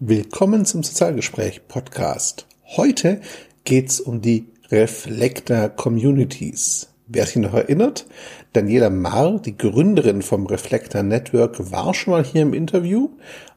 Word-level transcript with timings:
Willkommen 0.00 0.64
zum 0.64 0.84
Sozialgespräch 0.84 1.66
Podcast. 1.66 2.46
Heute 2.76 3.20
geht's 3.64 3.98
um 3.98 4.20
die 4.20 4.46
Reflektor 4.70 5.70
Communities. 5.70 6.90
Wer 7.08 7.26
sich 7.26 7.34
noch 7.34 7.52
erinnert, 7.52 8.06
Daniela 8.52 8.90
Marr, 8.90 9.40
die 9.40 9.56
Gründerin 9.56 10.22
vom 10.22 10.46
Reflektor 10.46 11.02
Network, 11.02 11.72
war 11.72 11.94
schon 11.94 12.12
mal 12.12 12.24
hier 12.24 12.42
im 12.42 12.54
Interview 12.54 13.08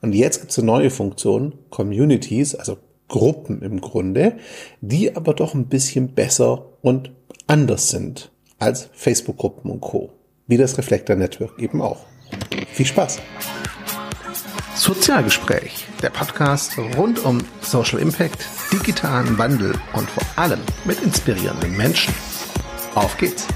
und 0.02 0.16
jetzt 0.16 0.40
gibt's 0.40 0.58
eine 0.58 0.66
neue 0.66 0.90
Funktion, 0.90 1.54
Communities, 1.70 2.56
also 2.56 2.80
Gruppen 3.08 3.62
im 3.62 3.80
Grunde, 3.80 4.38
die 4.82 5.16
aber 5.16 5.36
doch 5.36 5.54
ein 5.54 5.68
bisschen 5.68 6.16
besser 6.16 6.70
und 6.82 7.12
anders 7.46 7.90
sind 7.90 8.32
als 8.58 8.90
Facebook-Gruppen 8.94 9.70
und 9.70 9.82
Co. 9.82 10.10
Wie 10.48 10.58
das 10.58 10.76
Reflektor 10.80 11.16
Network 11.16 11.60
eben 11.60 11.84
auch. 11.84 12.00
Viel 12.74 12.88
Spaß! 12.88 13.20
Sozialgespräch, 14.82 15.86
der 16.02 16.10
Podcast 16.10 16.76
rund 16.98 17.24
um 17.24 17.38
Social 17.62 18.00
Impact, 18.00 18.48
digitalen 18.74 19.38
Wandel 19.38 19.76
und 19.94 20.10
vor 20.10 20.24
allem 20.36 20.60
mit 20.86 21.00
inspirierenden 21.04 21.78
Menschen. 21.78 22.12
Auf 22.96 23.16
geht's! 23.20 23.48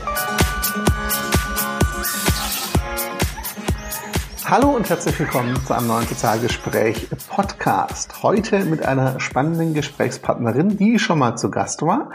Hallo 4.45 4.69
und 4.75 4.87
herzlich 4.87 5.19
willkommen 5.19 5.55
zu 5.65 5.73
einem 5.73 5.87
neuen 5.87 6.05
Sozialgespräch 6.05 7.07
Podcast. 7.27 8.21
Heute 8.21 8.63
mit 8.63 8.85
einer 8.85 9.19
spannenden 9.19 9.73
Gesprächspartnerin, 9.73 10.77
die 10.77 10.99
schon 10.99 11.17
mal 11.17 11.35
zu 11.37 11.49
Gast 11.49 11.81
war 11.81 12.11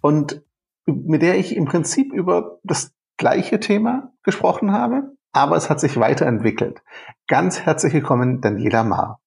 und 0.00 0.42
mit 0.86 1.20
der 1.20 1.36
ich 1.36 1.54
im 1.54 1.66
Prinzip 1.66 2.14
über 2.14 2.60
das 2.62 2.94
gleiche 3.18 3.60
Thema 3.60 4.14
gesprochen 4.22 4.72
habe, 4.72 5.14
aber 5.34 5.56
es 5.56 5.68
hat 5.68 5.80
sich 5.80 5.98
weiterentwickelt. 5.98 6.80
Ganz 7.26 7.60
herzlich 7.60 7.92
willkommen, 7.92 8.40
Daniela 8.40 8.84
Maar. 8.84 9.20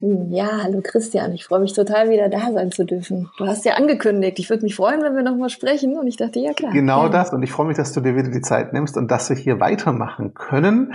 Ja, 0.00 0.62
hallo 0.62 0.80
Christian. 0.80 1.32
Ich 1.32 1.44
freue 1.44 1.58
mich 1.58 1.72
total, 1.72 2.08
wieder 2.08 2.28
da 2.28 2.52
sein 2.52 2.70
zu 2.70 2.84
dürfen. 2.84 3.28
Du 3.36 3.46
hast 3.48 3.64
ja 3.64 3.74
angekündigt, 3.74 4.38
ich 4.38 4.48
würde 4.48 4.62
mich 4.62 4.76
freuen, 4.76 5.02
wenn 5.02 5.16
wir 5.16 5.24
nochmal 5.24 5.48
sprechen. 5.48 5.98
Und 5.98 6.06
ich 6.06 6.16
dachte, 6.16 6.38
ja 6.38 6.52
klar. 6.52 6.70
Genau 6.72 7.04
ja. 7.04 7.08
das. 7.08 7.32
Und 7.32 7.42
ich 7.42 7.50
freue 7.50 7.66
mich, 7.66 7.76
dass 7.76 7.92
du 7.92 8.00
dir 8.00 8.14
wieder 8.14 8.30
die 8.30 8.40
Zeit 8.40 8.72
nimmst 8.72 8.96
und 8.96 9.10
dass 9.10 9.28
wir 9.28 9.36
hier 9.36 9.58
weitermachen 9.58 10.34
können. 10.34 10.94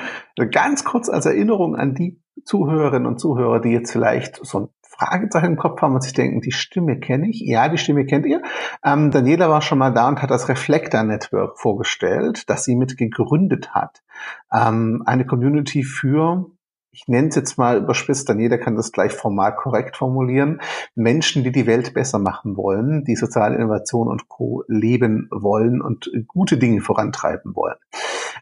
Ganz 0.51 0.85
kurz 0.85 1.09
als 1.09 1.25
Erinnerung 1.25 1.75
an 1.75 1.95
die 1.95 2.21
Zuhörerinnen 2.45 3.05
und 3.05 3.19
Zuhörer, 3.19 3.59
die 3.59 3.71
jetzt 3.71 3.91
vielleicht 3.91 4.39
so 4.45 4.59
ein 4.59 4.69
Fragezeichen 4.97 5.53
im 5.53 5.57
Kopf 5.57 5.81
haben 5.81 5.95
und 5.95 6.03
sich 6.03 6.13
denken, 6.13 6.41
die 6.41 6.51
Stimme 6.51 6.99
kenne 6.99 7.29
ich. 7.29 7.41
Ja, 7.41 7.67
die 7.69 7.77
Stimme 7.77 8.05
kennt 8.05 8.25
ihr. 8.25 8.41
Ähm, 8.83 9.11
Daniela 9.11 9.49
war 9.49 9.61
schon 9.61 9.79
mal 9.79 9.91
da 9.91 10.07
und 10.07 10.21
hat 10.21 10.31
das 10.31 10.49
Reflector 10.49 11.03
Network 11.03 11.59
vorgestellt, 11.59 12.49
das 12.49 12.63
sie 12.63 12.75
mit 12.75 12.97
gegründet 12.97 13.71
hat. 13.73 14.03
Ähm, 14.51 15.03
eine 15.05 15.25
Community 15.25 15.83
für 15.83 16.51
ich 16.93 17.07
nenne 17.07 17.29
es 17.29 17.35
jetzt 17.35 17.57
mal 17.57 17.79
überspitzt, 17.79 18.29
dann 18.29 18.39
jeder 18.39 18.59
kann 18.59 18.75
das 18.75 18.91
gleich 18.91 19.13
formal 19.13 19.55
korrekt 19.55 19.97
formulieren, 19.97 20.61
Menschen, 20.93 21.43
die 21.43 21.51
die 21.51 21.65
Welt 21.65 21.95
besser 21.95 22.19
machen 22.19 22.55
wollen, 22.55 23.03
die 23.03 23.15
soziale 23.15 23.55
Innovation 23.55 24.07
und 24.07 24.29
Co. 24.29 24.63
leben 24.67 25.27
wollen 25.31 25.81
und 25.81 26.11
gute 26.27 26.57
Dinge 26.57 26.81
vorantreiben 26.81 27.55
wollen. 27.55 27.77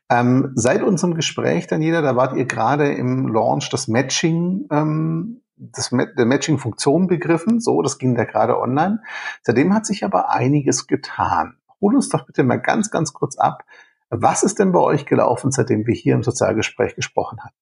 Ähm, 0.09 0.52
seit 0.55 0.83
unserem 0.83 1.15
Gespräch, 1.15 1.67
Daniela, 1.67 2.02
da 2.02 2.17
wart 2.17 2.36
ihr 2.36 2.45
gerade 2.45 2.91
im 2.91 3.30
Launch 3.30 3.69
des 3.69 3.88
Matching 3.88 4.67
ähm, 4.69 5.41
das, 5.62 5.90
der 5.90 6.26
Matching-Funktion 6.26 7.08
begriffen. 7.08 7.59
So, 7.59 7.81
das 7.81 7.98
ging 7.98 8.16
da 8.16 8.26
gerade 8.26 8.59
online. 8.59 9.02
Seitdem 9.44 9.73
hat 9.73 9.86
sich 9.86 10.04
aber 10.04 10.31
einiges 10.31 10.88
getan. 10.88 11.58
Hol 11.80 11.95
uns 11.95 12.09
doch 12.09 12.26
bitte 12.26 12.44
mal 12.44 12.58
ganz, 12.58 12.92
ganz 12.92 13.14
kurz 13.14 13.38
ab. 13.38 13.64
Was 14.09 14.44
ist 14.44 14.59
denn 14.59 14.72
bei 14.72 14.80
euch 14.80 15.06
gelaufen, 15.06 15.52
seitdem 15.52 15.88
wir 15.88 15.94
hier 15.94 16.16
im 16.16 16.23
Sozialgespräch 16.23 16.95
gesprochen 16.95 17.39
haben? 17.44 17.56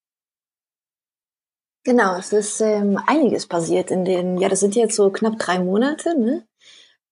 Genau, 1.85 2.17
es 2.17 2.33
ist 2.33 2.59
ähm, 2.61 2.99
einiges 3.07 3.47
passiert 3.47 3.89
in 3.89 4.03
den, 4.03 4.37
ja, 4.37 4.49
das 4.49 4.59
sind 4.59 4.75
jetzt 4.75 4.95
so 4.95 5.11
knapp 5.11 5.39
drei 5.39 5.59
Monate, 5.59 6.19
ne? 6.19 6.45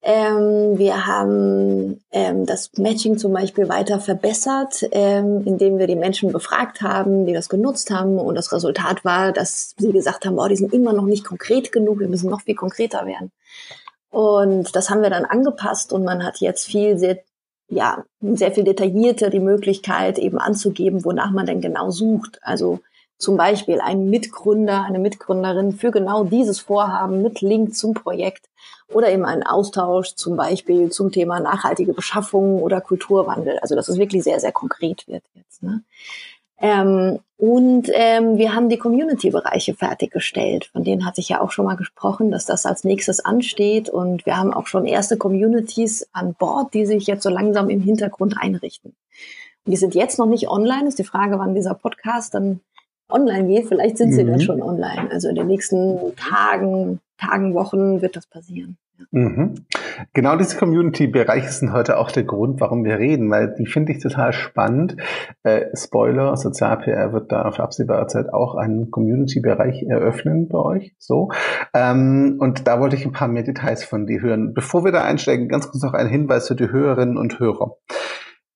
Ähm, 0.10 0.78
wir 0.78 1.06
haben 1.06 2.00
ähm, 2.14 2.46
das 2.46 2.72
Matching 2.78 3.18
zum 3.18 3.34
Beispiel 3.34 3.68
weiter 3.68 4.00
verbessert, 4.00 4.86
ähm, 4.92 5.42
indem 5.46 5.80
wir 5.80 5.88
die 5.88 5.98
Menschen 5.98 6.32
befragt 6.32 6.82
haben, 6.82 7.26
die 7.26 7.34
das 7.34 7.50
genutzt 7.50 7.92
haben. 7.92 8.18
Und 8.18 8.36
das 8.36 8.54
Resultat 8.54 9.04
war, 9.04 9.34
dass 9.34 9.76
sie 9.78 9.92
gesagt 9.92 10.26
haben, 10.26 10.40
oh, 10.40 10.48
die 10.48 10.56
sind 10.56 10.74
immer 10.74 10.94
noch 10.94 11.04
nicht 11.04 11.26
konkret 11.26 11.74
genug, 11.74 12.00
wir 12.00 12.08
müssen 12.08 12.30
noch 12.30 12.40
viel 12.40 12.56
konkreter 12.56 13.06
werden. 13.06 13.34
Und 14.10 14.78
das 14.78 14.90
haben 14.90 15.02
wir 15.02 15.10
dann 15.10 15.26
angepasst 15.26 15.92
und 15.92 16.06
man 16.06 16.24
hat 16.24 16.38
jetzt 16.38 16.68
viel, 16.68 16.98
sehr, 16.98 17.20
ja, 17.68 18.06
sehr 18.22 18.54
viel 18.54 18.64
detaillierter 18.64 19.30
die 19.30 19.42
Möglichkeit 19.42 20.20
eben 20.20 20.38
anzugeben, 20.38 21.04
wonach 21.04 21.32
man 21.32 21.46
denn 21.46 21.60
genau 21.60 21.92
sucht. 21.92 22.40
Also 22.44 22.80
zum 23.18 23.38
Beispiel 23.38 23.82
ein 23.82 24.10
Mitgründer, 24.10 24.84
eine 24.84 25.00
Mitgründerin 25.00 25.72
für 25.72 25.92
genau 25.92 26.24
dieses 26.24 26.60
Vorhaben 26.60 27.22
mit 27.22 27.42
Link 27.42 27.76
zum 27.76 27.94
Projekt 27.94 28.50
oder 28.94 29.12
eben 29.12 29.26
einen 29.26 29.44
Austausch 29.44 30.16
zum 30.16 30.38
Beispiel 30.38 30.90
zum 30.90 31.12
Thema 31.12 31.40
nachhaltige 31.40 31.94
Beschaffung 31.94 32.62
oder 32.62 32.80
Kulturwandel. 32.80 33.60
Also 33.60 33.76
dass 33.76 33.90
es 33.90 33.98
wirklich 33.98 34.24
sehr, 34.24 34.40
sehr 34.40 34.52
konkret 34.52 35.08
wird 35.08 35.24
jetzt. 35.34 35.64
Ne? 35.64 35.84
Ähm, 36.60 37.20
und 37.38 37.90
ähm, 37.94 38.38
wir 38.38 38.56
haben 38.56 38.70
die 38.70 38.80
Community-Bereiche 38.80 39.76
fertiggestellt. 39.76 40.66
Von 40.66 40.84
denen 40.84 41.06
hatte 41.06 41.22
ich 41.22 41.30
ja 41.30 41.40
auch 41.40 41.52
schon 41.52 41.66
mal 41.66 41.76
gesprochen, 41.76 42.32
dass 42.32 42.46
das 42.46 42.66
als 42.66 42.84
nächstes 42.84 43.24
ansteht. 43.24 43.90
Und 43.90 44.26
wir 44.26 44.38
haben 44.38 44.54
auch 44.54 44.66
schon 44.66 44.86
erste 44.86 45.18
Communities 45.18 46.08
an 46.14 46.34
Bord, 46.34 46.74
die 46.74 46.86
sich 46.86 47.06
jetzt 47.06 47.24
so 47.24 47.30
langsam 47.30 47.70
im 47.70 47.82
Hintergrund 47.82 48.36
einrichten. 48.40 48.96
Und 49.66 49.72
die 49.72 49.78
sind 49.78 49.94
jetzt 49.94 50.18
noch 50.18 50.26
nicht 50.26 50.50
online. 50.50 50.88
Ist 50.88 50.98
die 50.98 51.04
Frage, 51.04 51.38
wann 51.38 51.54
dieser 51.54 51.76
Podcast 51.76 52.34
dann 52.34 52.62
online 53.10 53.48
geht. 53.48 53.68
Vielleicht 53.68 53.98
sind 53.98 54.14
sie 54.14 54.24
mhm. 54.24 54.28
dann 54.30 54.42
schon 54.42 54.62
online. 54.62 55.10
Also 55.12 55.30
in 55.30 55.36
den 55.36 55.48
nächsten 55.48 56.16
Tagen, 56.16 57.00
Tagen, 57.18 57.54
Wochen 57.54 58.02
wird 58.02 58.16
das 58.16 58.28
passieren. 58.28 58.78
Mhm. 59.12 59.66
Genau 60.14 60.38
diese 60.38 60.58
Community-Bereiche 60.58 61.50
sind 61.50 61.72
heute 61.72 61.98
auch 61.98 62.12
der 62.12 62.24
Grund, 62.24 62.60
warum 62.60 62.84
wir 62.84 62.98
reden, 62.98 63.30
weil 63.30 63.54
die 63.58 63.66
finde 63.66 63.92
ich 63.92 64.02
total 64.02 64.34
spannend. 64.34 64.98
Äh, 65.44 65.66
Spoiler, 65.76 66.36
Sozial-PR 66.36 67.14
wird 67.14 67.32
da 67.32 67.44
auf 67.44 67.60
absehbare 67.60 68.08
Zeit 68.08 68.34
auch 68.34 68.56
einen 68.56 68.92
Community-Bereich 68.92 69.84
eröffnen 69.84 70.48
bei 70.48 70.58
euch. 70.58 70.96
So. 70.98 71.30
Ähm, 71.74 72.38
und 72.40 72.68
da 72.68 72.80
wollte 72.80 72.96
ich 72.96 73.06
ein 73.06 73.12
paar 73.12 73.28
mehr 73.28 73.44
Details 73.44 73.84
von 73.84 74.08
dir 74.08 74.22
hören. 74.22 74.54
Bevor 74.54 74.84
wir 74.84 74.92
da 74.92 75.04
einsteigen, 75.04 75.48
ganz 75.48 75.70
kurz 75.70 75.84
noch 75.84 75.94
ein 75.94 76.08
Hinweis 76.08 76.48
für 76.48 76.56
die 76.56 76.72
Hörerinnen 76.72 77.18
und 77.18 77.40
Hörer. 77.40 77.78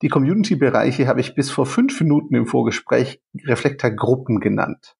Die 0.01 0.09
Community-Bereiche 0.09 1.07
habe 1.07 1.21
ich 1.21 1.35
bis 1.35 1.51
vor 1.51 1.67
fünf 1.67 2.01
Minuten 2.01 2.33
im 2.33 2.47
Vorgespräch 2.47 3.21
Reflektor-Gruppen 3.45 4.39
genannt. 4.39 4.95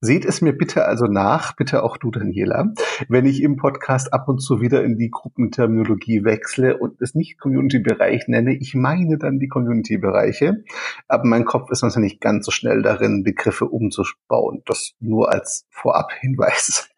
Seht 0.00 0.24
es 0.24 0.40
mir 0.40 0.52
bitte 0.52 0.86
also 0.86 1.06
nach, 1.06 1.56
bitte 1.56 1.82
auch 1.82 1.96
du, 1.96 2.10
Daniela, 2.10 2.72
wenn 3.08 3.26
ich 3.26 3.42
im 3.42 3.56
Podcast 3.56 4.12
ab 4.12 4.28
und 4.28 4.38
zu 4.38 4.60
wieder 4.60 4.84
in 4.84 4.96
die 4.96 5.10
Gruppenterminologie 5.10 6.24
wechsle 6.24 6.78
und 6.78 7.02
es 7.02 7.14
nicht 7.14 7.38
Community-Bereich 7.38 8.28
nenne. 8.28 8.54
Ich 8.54 8.74
meine 8.74 9.18
dann 9.18 9.38
die 9.38 9.48
Community-Bereiche, 9.48 10.64
aber 11.08 11.24
mein 11.24 11.44
Kopf 11.44 11.70
ist 11.70 11.82
noch 11.82 11.94
nicht 11.96 12.20
ganz 12.20 12.46
so 12.46 12.52
schnell 12.52 12.80
darin, 12.82 13.24
Begriffe 13.24 13.66
umzubauen. 13.66 14.62
Das 14.66 14.94
nur 15.00 15.32
als 15.32 15.66
Vorab-Hinweis. 15.70 16.88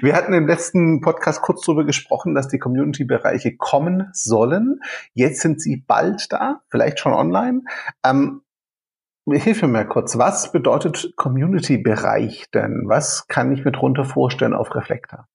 Wir 0.00 0.14
hatten 0.14 0.32
im 0.32 0.46
letzten 0.46 1.00
Podcast 1.00 1.42
kurz 1.42 1.64
darüber 1.64 1.84
gesprochen, 1.84 2.34
dass 2.34 2.48
die 2.48 2.58
Community-Bereiche 2.58 3.56
kommen 3.56 4.08
sollen. 4.12 4.80
Jetzt 5.14 5.40
sind 5.40 5.60
sie 5.60 5.84
bald 5.86 6.32
da, 6.32 6.62
vielleicht 6.68 7.00
schon 7.00 7.12
online. 7.12 7.62
Ähm, 8.04 8.42
Hilf 9.28 9.62
mir 9.62 9.68
mal 9.68 9.86
kurz, 9.86 10.16
was 10.18 10.50
bedeutet 10.50 11.12
Community-Bereich 11.16 12.50
denn? 12.52 12.84
Was 12.86 13.28
kann 13.28 13.52
ich 13.52 13.64
mir 13.64 13.70
darunter 13.70 14.04
vorstellen 14.04 14.54
auf 14.54 14.74
Reflektor? 14.74 15.28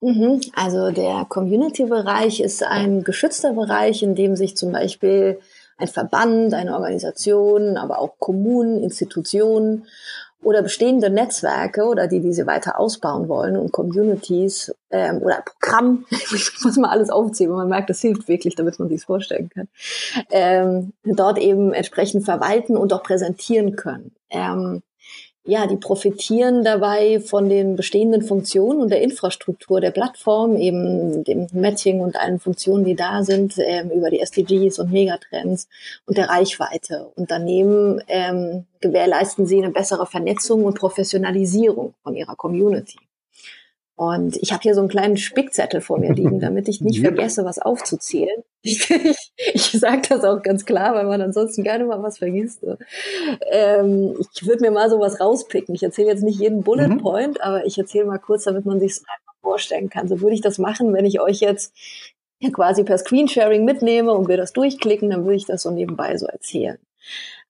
Mhm, 0.00 0.40
also 0.54 0.90
der 0.90 1.24
Community-Bereich 1.28 2.40
ist 2.40 2.62
ein 2.62 3.02
geschützter 3.02 3.54
Bereich, 3.54 4.02
in 4.02 4.14
dem 4.14 4.36
sich 4.36 4.56
zum 4.56 4.72
Beispiel 4.72 5.40
ein 5.78 5.88
Verband, 5.88 6.54
eine 6.54 6.74
Organisation, 6.74 7.76
aber 7.76 7.98
auch 7.98 8.18
Kommunen, 8.18 8.82
Institutionen 8.82 9.86
oder 10.42 10.62
bestehende 10.62 11.10
Netzwerke 11.10 11.84
oder 11.84 12.06
die, 12.06 12.20
die 12.20 12.32
sie 12.32 12.46
weiter 12.46 12.78
ausbauen 12.78 13.28
wollen 13.28 13.56
und 13.56 13.72
Communities 13.72 14.74
ähm, 14.90 15.18
oder 15.22 15.42
Programm, 15.42 16.06
ich 16.10 16.50
muss 16.62 16.76
mal 16.76 16.90
alles 16.90 17.10
aufzählen, 17.10 17.50
man 17.52 17.68
merkt, 17.68 17.90
das 17.90 18.00
hilft 18.00 18.28
wirklich, 18.28 18.54
damit 18.54 18.78
man 18.78 18.88
sich 18.88 19.04
vorstellen 19.04 19.48
kann, 19.48 19.68
ähm, 20.30 20.92
dort 21.04 21.38
eben 21.38 21.72
entsprechend 21.72 22.24
verwalten 22.24 22.76
und 22.76 22.92
auch 22.92 23.02
präsentieren 23.02 23.76
können. 23.76 24.14
Ähm, 24.30 24.82
ja, 25.46 25.66
die 25.66 25.76
profitieren 25.76 26.64
dabei 26.64 27.20
von 27.20 27.48
den 27.48 27.76
bestehenden 27.76 28.22
Funktionen 28.22 28.80
und 28.80 28.90
der 28.90 29.00
Infrastruktur 29.00 29.80
der 29.80 29.92
Plattform, 29.92 30.56
eben 30.56 31.22
dem 31.22 31.46
Matching 31.52 32.00
und 32.00 32.16
allen 32.16 32.40
Funktionen, 32.40 32.84
die 32.84 32.96
da 32.96 33.22
sind, 33.22 33.54
ähm, 33.58 33.90
über 33.90 34.10
die 34.10 34.20
SDGs 34.20 34.80
und 34.80 34.92
Megatrends 34.92 35.68
und 36.04 36.18
der 36.18 36.28
Reichweite. 36.28 37.10
Und 37.14 37.30
daneben 37.30 38.00
ähm, 38.08 38.66
gewährleisten 38.80 39.46
sie 39.46 39.58
eine 39.58 39.72
bessere 39.72 40.06
Vernetzung 40.06 40.64
und 40.64 40.78
Professionalisierung 40.78 41.94
von 42.02 42.16
ihrer 42.16 42.34
Community. 42.34 42.98
Und 43.96 44.36
ich 44.36 44.52
habe 44.52 44.62
hier 44.62 44.74
so 44.74 44.80
einen 44.80 44.90
kleinen 44.90 45.16
Spickzettel 45.16 45.80
vor 45.80 45.98
mir 45.98 46.12
liegen, 46.12 46.38
damit 46.40 46.68
ich 46.68 46.80
nicht 46.82 47.00
vergesse, 47.00 47.44
was 47.44 47.58
aufzuzählen. 47.58 48.42
Ich, 48.68 48.90
ich, 48.90 49.32
ich 49.54 49.70
sage 49.70 50.02
das 50.08 50.24
auch 50.24 50.42
ganz 50.42 50.64
klar, 50.64 50.92
weil 50.96 51.04
man 51.04 51.20
ansonsten 51.20 51.62
gerne 51.62 51.84
mal 51.84 52.02
was 52.02 52.18
vergisst. 52.18 52.66
Ähm, 53.48 54.16
ich 54.34 54.44
würde 54.44 54.64
mir 54.64 54.72
mal 54.72 54.90
sowas 54.90 55.20
rauspicken. 55.20 55.72
Ich 55.76 55.84
erzähle 55.84 56.08
jetzt 56.08 56.24
nicht 56.24 56.40
jeden 56.40 56.64
Bullet 56.64 56.88
mhm. 56.88 56.98
Point, 56.98 57.40
aber 57.40 57.64
ich 57.64 57.78
erzähle 57.78 58.06
mal 58.06 58.18
kurz, 58.18 58.42
damit 58.42 58.64
man 58.66 58.80
sich 58.80 58.96
einfach 58.96 59.34
vorstellen 59.40 59.88
kann. 59.88 60.08
So 60.08 60.20
würde 60.20 60.34
ich 60.34 60.40
das 60.40 60.58
machen, 60.58 60.92
wenn 60.94 61.04
ich 61.04 61.20
euch 61.20 61.38
jetzt 61.38 61.72
quasi 62.52 62.82
per 62.82 62.98
Screensharing 62.98 63.64
mitnehme 63.64 64.12
und 64.12 64.26
wir 64.26 64.36
das 64.36 64.52
durchklicken, 64.52 65.10
dann 65.10 65.24
würde 65.24 65.36
ich 65.36 65.46
das 65.46 65.62
so 65.62 65.70
nebenbei 65.70 66.16
so 66.16 66.26
erzählen. 66.26 66.78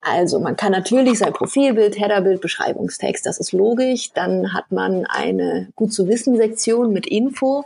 Also 0.00 0.38
man 0.38 0.56
kann 0.56 0.72
natürlich 0.72 1.19
sein 1.19 1.32
Profilbild, 1.32 1.98
Headerbild, 1.98 2.40
Beschreibungstext, 2.40 3.26
das 3.26 3.38
ist 3.38 3.52
logisch. 3.52 4.12
Dann 4.12 4.52
hat 4.52 4.70
man 4.70 5.04
eine 5.06 5.69
gut 5.75 5.93
zu 5.93 6.06
wissen 6.08 6.37
Sektion 6.37 6.93
mit 6.93 7.06
Info. 7.06 7.64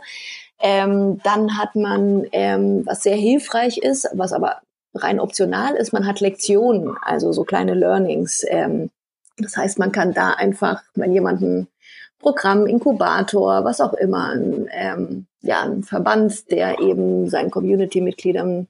Ähm, 0.59 1.19
dann 1.23 1.57
hat 1.57 1.75
man, 1.75 2.25
ähm, 2.31 2.85
was 2.85 3.03
sehr 3.03 3.15
hilfreich 3.15 3.77
ist, 3.77 4.09
was 4.13 4.33
aber 4.33 4.61
rein 4.93 5.19
optional 5.19 5.75
ist, 5.75 5.93
man 5.93 6.05
hat 6.05 6.19
Lektionen, 6.19 6.95
also 7.01 7.31
so 7.31 7.43
kleine 7.43 7.73
Learnings. 7.73 8.43
Ähm, 8.47 8.89
das 9.37 9.57
heißt, 9.57 9.79
man 9.79 9.91
kann 9.91 10.13
da 10.13 10.31
einfach, 10.31 10.83
wenn 10.95 11.13
jemand 11.13 11.41
ein 11.41 11.67
Programm, 12.19 12.67
Inkubator, 12.67 13.63
was 13.63 13.81
auch 13.81 13.93
immer, 13.93 14.29
ein, 14.29 14.69
ähm, 14.71 15.25
ja, 15.41 15.63
ein 15.63 15.83
Verband, 15.83 16.51
der 16.51 16.79
eben 16.79 17.29
seinen 17.29 17.49
Community-Mitgliedern 17.49 18.67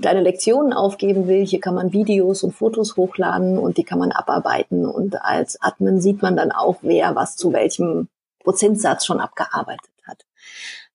kleine 0.00 0.20
Lektionen 0.20 0.72
aufgeben 0.72 1.28
will. 1.28 1.44
Hier 1.44 1.60
kann 1.60 1.74
man 1.74 1.92
Videos 1.92 2.42
und 2.42 2.52
Fotos 2.52 2.96
hochladen 2.96 3.58
und 3.58 3.76
die 3.76 3.84
kann 3.84 3.98
man 3.98 4.12
abarbeiten. 4.12 4.86
Und 4.86 5.22
als 5.22 5.60
Admin 5.60 6.00
sieht 6.00 6.22
man 6.22 6.36
dann 6.36 6.52
auch, 6.52 6.76
wer 6.82 7.14
was 7.14 7.36
zu 7.36 7.52
welchem 7.52 8.08
Prozentsatz 8.40 9.04
schon 9.06 9.20
abgearbeitet 9.20 9.90
hat. 10.04 10.24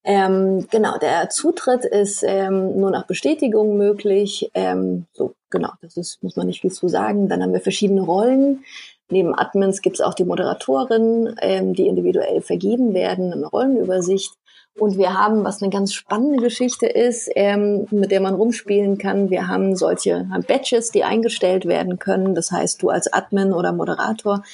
Ähm, 0.04 0.66
genau, 0.70 0.98
der 0.98 1.28
Zutritt 1.28 1.84
ist 1.84 2.22
ähm, 2.26 2.78
nur 2.78 2.90
nach 2.90 3.06
Bestätigung 3.06 3.76
möglich. 3.76 4.50
Ähm, 4.54 5.06
so, 5.12 5.34
genau, 5.50 5.70
das 5.82 5.96
ist, 5.96 6.22
muss 6.22 6.36
man 6.36 6.46
nicht 6.46 6.60
viel 6.60 6.72
zu 6.72 6.88
sagen. 6.88 7.28
Dann 7.28 7.42
haben 7.42 7.52
wir 7.52 7.60
verschiedene 7.60 8.02
Rollen. 8.02 8.64
Neben 9.10 9.34
Admins 9.34 9.80
gibt 9.80 9.96
es 9.96 10.00
auch 10.00 10.14
die 10.14 10.24
Moderatorin, 10.24 11.34
ähm, 11.40 11.74
die 11.74 11.88
individuell 11.88 12.42
vergeben 12.42 12.94
werden, 12.94 13.32
eine 13.32 13.46
Rollenübersicht. 13.46 14.34
Und 14.76 14.96
wir 14.96 15.14
haben, 15.14 15.44
was 15.44 15.62
eine 15.62 15.72
ganz 15.72 15.92
spannende 15.92 16.42
Geschichte 16.42 16.86
ist, 16.86 17.28
ähm, 17.34 17.86
mit 17.90 18.10
der 18.10 18.20
man 18.20 18.34
rumspielen 18.34 18.96
kann, 18.96 19.28
wir 19.30 19.48
haben 19.48 19.74
solche 19.74 20.28
Badges, 20.46 20.90
die 20.90 21.02
eingestellt 21.02 21.66
werden 21.66 21.98
können. 21.98 22.34
Das 22.34 22.52
heißt, 22.52 22.82
du 22.82 22.90
als 22.90 23.12
Admin 23.12 23.52
oder 23.52 23.72
Moderator 23.72 24.44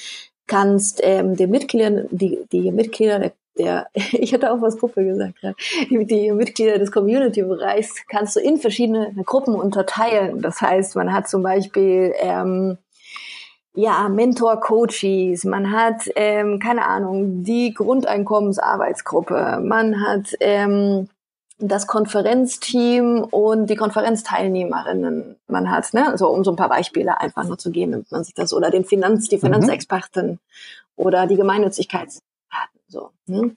kannst 0.47 0.99
ähm, 1.03 1.35
den 1.35 1.51
Mitgliedern, 1.51 2.07
die, 2.11 2.39
die 2.51 2.71
Mitglieder 2.71 3.19
der 3.19 3.33
der, 3.57 3.87
ich 4.11 4.33
hatte 4.33 4.51
auch 4.51 4.61
was 4.61 4.77
Gruppe 4.77 5.05
gesagt, 5.05 5.35
ja. 5.41 5.53
die 5.89 6.31
Mitglieder 6.31 6.77
des 6.77 6.91
Community-Bereichs 6.91 8.05
kannst 8.07 8.35
du 8.35 8.39
in 8.39 8.57
verschiedene 8.57 9.13
Gruppen 9.25 9.55
unterteilen. 9.55 10.41
Das 10.41 10.61
heißt, 10.61 10.95
man 10.95 11.13
hat 11.13 11.29
zum 11.29 11.43
Beispiel 11.43 12.13
ähm, 12.17 12.77
ja, 13.75 14.07
Mentor-Coaches, 14.09 15.43
man 15.43 15.71
hat, 15.71 16.09
ähm, 16.15 16.59
keine 16.59 16.85
Ahnung, 16.85 17.43
die 17.43 17.73
Grundeinkommensarbeitsgruppe, 17.73 19.59
man 19.61 20.01
hat 20.01 20.33
ähm, 20.39 21.09
das 21.59 21.87
Konferenzteam 21.87 23.23
und 23.23 23.69
die 23.69 23.75
Konferenzteilnehmerinnen. 23.75 25.35
Man 25.47 25.71
hat, 25.71 25.93
ne, 25.93 26.17
so 26.17 26.29
um 26.29 26.43
so 26.43 26.51
ein 26.51 26.57
paar 26.57 26.69
Beispiele 26.69 27.19
einfach 27.19 27.45
nur 27.45 27.57
zu 27.57 27.71
geben, 27.71 27.91
damit 27.91 28.11
man 28.11 28.23
sich 28.23 28.33
das, 28.33 28.53
oder 28.53 28.71
den 28.71 28.85
Finanz, 28.85 29.27
die. 29.27 29.37
Finanzexperten 29.37 30.31
mhm. 30.31 30.39
oder 30.95 31.27
die 31.27 31.35
Gemeinnützigkeitsexperten, 31.35 32.79
so. 32.87 33.09
Ne? 33.27 33.55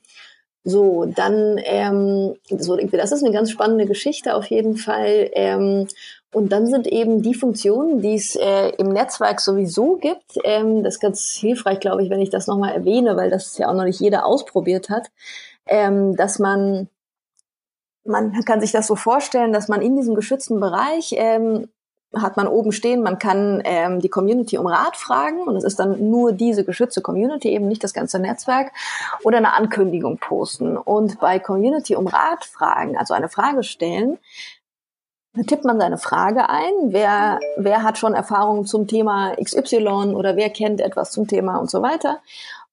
So, 0.65 1.07
dann, 1.07 1.59
ähm, 1.65 2.35
so, 2.51 2.77
das 2.77 3.13
ist 3.13 3.23
eine 3.25 3.33
ganz 3.33 3.51
spannende 3.51 3.87
Geschichte 3.87 4.35
auf 4.35 4.47
jeden 4.47 4.77
Fall. 4.77 5.31
Ähm, 5.33 5.89
und 6.33 6.53
dann 6.53 6.67
sind 6.67 6.87
eben 6.87 7.23
die 7.23 7.35
Funktionen, 7.35 8.01
die 8.03 8.15
es 8.15 8.37
äh, 8.37 8.71
im 8.77 8.89
Netzwerk 8.89 9.41
sowieso 9.41 9.97
gibt, 9.97 10.39
ähm, 10.45 10.83
das 10.83 10.97
ist 10.97 11.01
ganz 11.01 11.31
hilfreich, 11.33 11.81
glaube 11.81 12.03
ich, 12.03 12.11
wenn 12.11 12.21
ich 12.21 12.31
das 12.31 12.47
nochmal 12.47 12.75
erwähne, 12.75 13.17
weil 13.17 13.31
das 13.31 13.57
ja 13.57 13.69
auch 13.69 13.75
noch 13.75 13.85
nicht 13.85 14.01
jeder 14.01 14.27
ausprobiert 14.27 14.91
hat, 14.91 15.11
ähm, 15.67 16.17
dass 16.17 16.39
man, 16.39 16.89
man 18.05 18.45
kann 18.45 18.61
sich 18.61 18.73
das 18.73 18.87
so 18.87 18.95
vorstellen, 18.95 19.53
dass 19.53 19.69
man 19.69 19.81
in 19.81 19.97
diesem 19.97 20.15
geschützten 20.15 20.61
Bereich 20.61 21.15
ähm, 21.17 21.69
hat 22.15 22.37
man 22.37 22.49
oben 22.49 22.73
stehen, 22.73 23.03
man 23.03 23.19
kann 23.19 23.61
ähm, 23.65 24.01
die 24.01 24.09
Community 24.09 24.57
um 24.57 24.67
Rat 24.67 24.97
fragen 24.97 25.43
und 25.43 25.57
es 25.57 25.65
ist 25.65 25.79
dann 25.79 26.11
nur 26.11 26.33
diese 26.33 26.65
geschützte 26.65 27.03
Community, 27.03 27.51
eben 27.51 27.69
nicht 27.69 27.85
das 27.85 27.93
ganze 27.93 28.19
Netzwerk, 28.19 28.73
oder 29.25 29.39
eine 29.39 29.53
Ankündigung 29.53 30.19
posten. 30.19 30.77
Und 30.79 31.21
bei 31.21 31.39
Community 31.39 31.97
um 31.97 32.07
Rat 32.07 32.47
fragen, 32.47 32.97
also 32.97 33.13
eine 33.13 33.29
Frage 33.29 33.63
stellen, 33.63 34.19
tippt 35.47 35.65
man 35.65 35.79
seine 35.79 35.99
Frage 35.99 36.49
ein. 36.49 36.73
Wer, 36.87 37.39
wer 37.57 37.83
hat 37.83 37.99
schon 37.99 38.15
Erfahrungen 38.15 38.65
zum 38.67 38.87
Thema 38.87 39.35
XY 39.37 40.15
oder 40.15 40.37
wer 40.37 40.51
kennt 40.51 40.81
etwas 40.81 41.13
zum 41.13 41.27
Thema 41.27 41.59
und 41.59 41.71
so 41.71 41.83
weiter. 41.83 42.21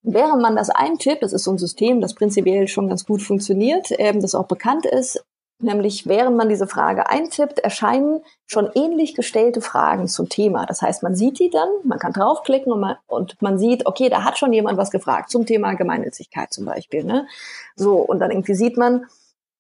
Während 0.04 0.42
man 0.42 0.56
das 0.56 0.70
eintippt, 0.70 1.24
das 1.24 1.34
ist 1.34 1.44
so 1.44 1.52
ein 1.52 1.58
System, 1.58 2.00
das 2.00 2.14
prinzipiell 2.14 2.68
schon 2.68 2.88
ganz 2.88 3.06
gut 3.06 3.24
funktioniert, 3.24 3.88
ähm, 3.98 4.22
das 4.22 4.36
auch 4.36 4.46
bekannt 4.46 4.86
ist, 4.86 5.24
nämlich 5.60 6.08
während 6.08 6.38
man 6.38 6.50
diese 6.50 6.68
Frage 6.68 7.10
eintippt, 7.10 7.60
erscheinen 7.60 8.22
schon 8.46 8.70
ähnlich 8.76 9.16
gestellte 9.16 9.62
Fragen 9.62 10.08
zum 10.08 10.30
Thema. 10.30 10.66
Das 10.66 10.82
heißt, 10.82 11.02
man 11.02 11.16
sieht 11.16 11.40
die 11.40 11.50
dann, 11.50 11.70
man 11.84 11.98
kann 11.98 12.14
draufklicken 12.14 12.72
und 12.72 12.82
man, 12.82 12.98
und 13.08 13.42
man 13.42 13.58
sieht, 13.58 13.88
okay, 13.88 14.10
da 14.10 14.24
hat 14.24 14.38
schon 14.38 14.54
jemand 14.54 14.78
was 14.78 14.92
gefragt 14.92 15.32
zum 15.32 15.46
Thema 15.46 15.74
Gemeinnützigkeit 15.74 16.54
zum 16.54 16.66
Beispiel. 16.66 17.04
Ne? 17.04 17.28
So, 17.76 17.96
und 17.96 18.20
dann 18.20 18.32
irgendwie 18.32 18.56
sieht 18.56 18.78
man, 18.78 19.06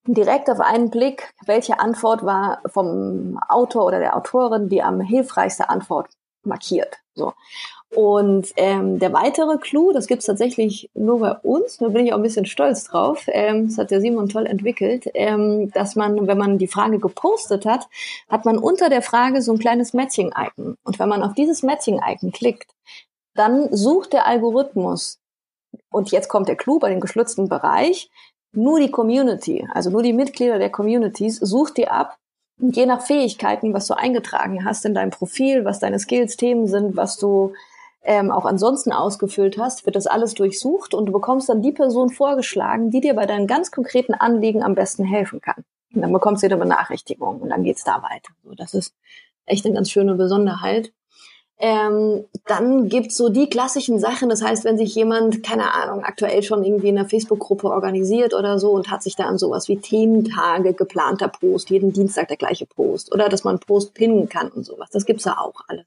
direkt 0.07 0.49
auf 0.49 0.59
einen 0.59 0.89
Blick, 0.89 1.33
welche 1.45 1.79
Antwort 1.79 2.23
war 2.23 2.61
vom 2.67 3.39
Autor 3.49 3.85
oder 3.85 3.99
der 3.99 4.15
Autorin 4.15 4.69
die 4.69 4.83
am 4.83 5.01
hilfreichste 5.01 5.69
Antwort 5.69 6.09
markiert. 6.43 6.97
So. 7.15 7.33
Und 7.93 8.51
ähm, 8.57 8.99
der 8.99 9.13
weitere 9.13 9.57
Clou, 9.57 9.93
das 9.93 10.07
gibt's 10.07 10.25
tatsächlich 10.25 10.89
nur 10.93 11.19
bei 11.19 11.31
uns, 11.31 11.77
da 11.77 11.87
bin 11.87 12.05
ich 12.05 12.11
auch 12.11 12.17
ein 12.17 12.23
bisschen 12.23 12.45
stolz 12.45 12.83
drauf, 12.83 13.23
ähm, 13.27 13.67
das 13.67 13.77
hat 13.77 13.89
der 13.89 14.01
Simon 14.01 14.27
toll 14.27 14.45
entwickelt, 14.47 15.09
ähm, 15.13 15.71
dass 15.71 15.95
man, 15.95 16.27
wenn 16.27 16.37
man 16.37 16.57
die 16.57 16.67
Frage 16.67 16.99
gepostet 16.99 17.65
hat, 17.65 17.87
hat 18.27 18.43
man 18.43 18.57
unter 18.57 18.89
der 18.89 19.01
Frage 19.01 19.41
so 19.41 19.53
ein 19.53 19.59
kleines 19.59 19.93
Matching-Icon. 19.93 20.77
Und 20.83 20.99
wenn 20.99 21.07
man 21.07 21.23
auf 21.23 21.35
dieses 21.35 21.63
Matching-Icon 21.63 22.33
klickt, 22.33 22.71
dann 23.33 23.73
sucht 23.73 24.13
der 24.13 24.25
Algorithmus, 24.27 25.19
und 25.89 26.11
jetzt 26.11 26.27
kommt 26.27 26.49
der 26.49 26.55
Clou 26.55 26.79
bei 26.79 26.89
dem 26.89 26.99
geschützten 26.99 27.47
Bereich, 27.47 28.09
nur 28.55 28.79
die 28.79 28.91
Community, 28.91 29.67
also 29.73 29.89
nur 29.89 30.03
die 30.03 30.13
Mitglieder 30.13 30.59
der 30.59 30.69
Communities, 30.69 31.37
sucht 31.37 31.77
dir 31.77 31.91
ab, 31.91 32.17
und 32.59 32.75
je 32.75 32.85
nach 32.85 33.01
Fähigkeiten, 33.01 33.73
was 33.73 33.87
du 33.87 33.95
eingetragen 33.95 34.63
hast 34.63 34.85
in 34.85 34.93
deinem 34.93 35.09
Profil, 35.09 35.65
was 35.65 35.79
deine 35.79 35.99
Skills, 35.99 36.37
Themen 36.37 36.67
sind, 36.67 36.95
was 36.95 37.17
du 37.17 37.53
ähm, 38.03 38.31
auch 38.31 38.45
ansonsten 38.45 38.93
ausgefüllt 38.93 39.57
hast, 39.57 39.85
wird 39.85 39.95
das 39.95 40.07
alles 40.07 40.35
durchsucht 40.35 40.93
und 40.93 41.07
du 41.07 41.11
bekommst 41.11 41.49
dann 41.49 41.61
die 41.61 41.71
Person 41.71 42.09
vorgeschlagen, 42.09 42.91
die 42.91 43.01
dir 43.01 43.15
bei 43.15 43.25
deinen 43.25 43.47
ganz 43.47 43.71
konkreten 43.71 44.13
Anliegen 44.13 44.63
am 44.63 44.75
besten 44.75 45.03
helfen 45.03 45.41
kann. 45.41 45.65
Und 45.93 46.01
dann 46.01 46.13
bekommst 46.13 46.43
du 46.43 46.47
eine 46.47 46.57
Benachrichtigung 46.57 47.41
und 47.41 47.49
dann 47.49 47.63
geht's 47.63 47.83
da 47.83 48.01
weiter. 48.03 48.33
So, 48.43 48.53
das 48.53 48.73
ist 48.73 48.93
echt 49.45 49.65
eine 49.65 49.75
ganz 49.75 49.89
schöne 49.89 50.15
Besonderheit. 50.15 50.93
Ähm, 51.57 52.25
dann 52.47 52.89
gibt's 52.89 53.15
so 53.15 53.29
die 53.29 53.49
klassischen 53.49 53.97
Sachen. 53.99 54.29
Das 54.29 54.41
heißt, 54.41 54.65
wenn 54.65 54.77
sich 54.77 54.93
jemand, 54.93 55.41
keine 55.41 55.73
Ahnung, 55.73 56.03
aktuell 56.03 56.43
schon 56.43 56.63
irgendwie 56.63 56.89
in 56.89 56.97
einer 56.97 57.07
Facebook-Gruppe 57.07 57.69
organisiert 57.69 58.33
oder 58.33 58.59
so 58.59 58.71
und 58.71 58.91
hat 58.91 59.03
sich 59.03 59.15
da 59.15 59.25
an 59.25 59.37
sowas 59.37 59.69
wie 59.69 59.77
Thementage, 59.77 60.73
geplanter 60.73 61.29
Post, 61.29 61.69
jeden 61.69 61.93
Dienstag 61.93 62.27
der 62.27 62.37
gleiche 62.37 62.65
Post 62.65 63.13
oder 63.13 63.29
dass 63.29 63.45
man 63.45 63.59
Post 63.59 63.93
pinnen 63.93 64.27
kann 64.27 64.49
und 64.49 64.65
sowas. 64.65 64.89
Das 64.91 65.05
gibt's 65.05 65.25
ja 65.25 65.37
auch 65.37 65.61
alles. 65.67 65.85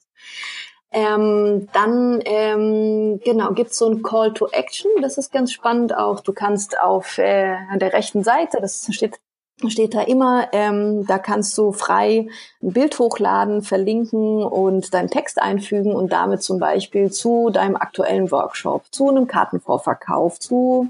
Ähm, 0.90 1.68
dann 1.74 2.22
ähm, 2.24 3.20
genau 3.22 3.52
gibt's 3.52 3.76
so 3.76 3.90
ein 3.90 4.02
Call 4.02 4.32
to 4.32 4.48
Action. 4.52 4.90
Das 5.02 5.18
ist 5.18 5.30
ganz 5.30 5.52
spannend 5.52 5.94
auch. 5.94 6.20
Du 6.20 6.32
kannst 6.32 6.80
auf 6.80 7.18
äh, 7.18 7.56
der 7.76 7.92
rechten 7.92 8.24
Seite, 8.24 8.58
das 8.60 8.88
steht 8.90 9.20
steht 9.66 9.94
da 9.94 10.02
immer, 10.02 10.48
ähm, 10.52 11.04
da 11.06 11.18
kannst 11.18 11.56
du 11.58 11.72
frei 11.72 12.28
ein 12.62 12.72
Bild 12.72 12.98
hochladen, 12.98 13.62
verlinken 13.62 14.44
und 14.44 14.94
deinen 14.94 15.10
Text 15.10 15.40
einfügen 15.40 15.94
und 15.94 16.12
damit 16.12 16.42
zum 16.42 16.58
Beispiel 16.58 17.10
zu 17.10 17.50
deinem 17.50 17.76
aktuellen 17.76 18.30
Workshop, 18.30 18.84
zu 18.92 19.08
einem 19.08 19.26
Kartenvorverkauf, 19.26 20.38
zu 20.38 20.88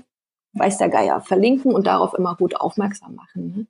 weiß 0.52 0.78
der 0.78 0.88
Geier 0.88 1.20
verlinken 1.20 1.72
und 1.72 1.86
darauf 1.86 2.14
immer 2.14 2.34
gut 2.36 2.56
aufmerksam 2.56 3.14
machen. 3.14 3.56
Ne? 3.56 3.66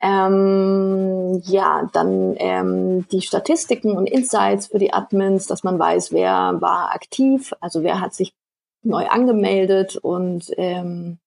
Ähm, 0.00 1.40
ja, 1.46 1.88
dann 1.92 2.34
ähm, 2.36 3.08
die 3.08 3.22
Statistiken 3.22 3.96
und 3.96 4.06
Insights 4.06 4.66
für 4.66 4.78
die 4.78 4.92
Admins, 4.92 5.46
dass 5.46 5.64
man 5.64 5.78
weiß, 5.78 6.12
wer 6.12 6.60
war 6.60 6.94
aktiv, 6.94 7.54
also 7.60 7.82
wer 7.82 8.00
hat 8.00 8.14
sich 8.14 8.34
neu 8.82 9.06
angemeldet 9.06 9.96
und 9.96 10.52
ähm, 10.58 11.18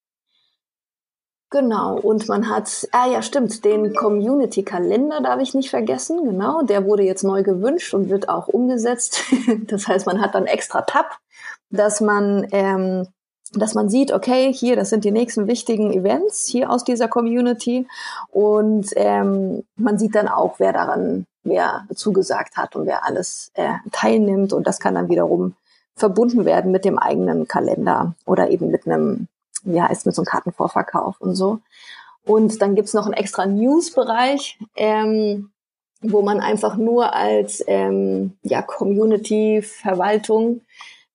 Genau, 1.50 1.98
und 1.98 2.28
man 2.28 2.50
hat, 2.50 2.86
ah 2.92 3.08
ja, 3.10 3.22
stimmt, 3.22 3.64
den 3.64 3.94
Community-Kalender 3.94 5.22
darf 5.22 5.40
ich 5.40 5.54
nicht 5.54 5.70
vergessen, 5.70 6.22
genau, 6.22 6.60
der 6.60 6.84
wurde 6.84 7.04
jetzt 7.04 7.24
neu 7.24 7.42
gewünscht 7.42 7.94
und 7.94 8.10
wird 8.10 8.28
auch 8.28 8.48
umgesetzt. 8.48 9.22
das 9.66 9.88
heißt, 9.88 10.04
man 10.04 10.20
hat 10.20 10.34
dann 10.34 10.44
extra 10.44 10.82
Tab, 10.82 11.18
dass 11.70 12.02
man 12.02 12.46
ähm, 12.52 13.08
dass 13.54 13.74
man 13.74 13.88
sieht, 13.88 14.12
okay, 14.12 14.52
hier, 14.52 14.76
das 14.76 14.90
sind 14.90 15.04
die 15.04 15.10
nächsten 15.10 15.46
wichtigen 15.46 15.92
Events 15.92 16.46
hier 16.46 16.70
aus 16.70 16.84
dieser 16.84 17.08
Community 17.08 17.86
und 18.30 18.90
ähm, 18.96 19.64
man 19.76 19.98
sieht 19.98 20.14
dann 20.14 20.28
auch, 20.28 20.58
wer 20.58 20.72
daran, 20.72 21.26
wer 21.44 21.86
zugesagt 21.94 22.56
hat 22.56 22.76
und 22.76 22.86
wer 22.86 23.04
alles 23.04 23.50
äh, 23.54 23.74
teilnimmt 23.92 24.52
und 24.52 24.66
das 24.66 24.80
kann 24.80 24.94
dann 24.94 25.08
wiederum 25.08 25.54
verbunden 25.96 26.44
werden 26.44 26.70
mit 26.70 26.84
dem 26.84 26.98
eigenen 26.98 27.48
Kalender 27.48 28.14
oder 28.24 28.50
eben 28.50 28.70
mit 28.70 28.86
einem, 28.86 29.28
ja, 29.64 29.86
ist 29.86 30.06
mit 30.06 30.14
so 30.14 30.22
einem 30.22 30.26
Kartenvorverkauf 30.26 31.20
und 31.20 31.34
so. 31.34 31.60
Und 32.24 32.60
dann 32.60 32.74
gibt's 32.74 32.94
noch 32.94 33.06
einen 33.06 33.14
extra 33.14 33.46
News-Bereich, 33.46 34.58
ähm, 34.76 35.50
wo 36.02 36.22
man 36.22 36.40
einfach 36.40 36.76
nur 36.76 37.14
als 37.14 37.64
ähm, 37.66 38.36
ja, 38.42 38.62
Community-Verwaltung 38.62 40.60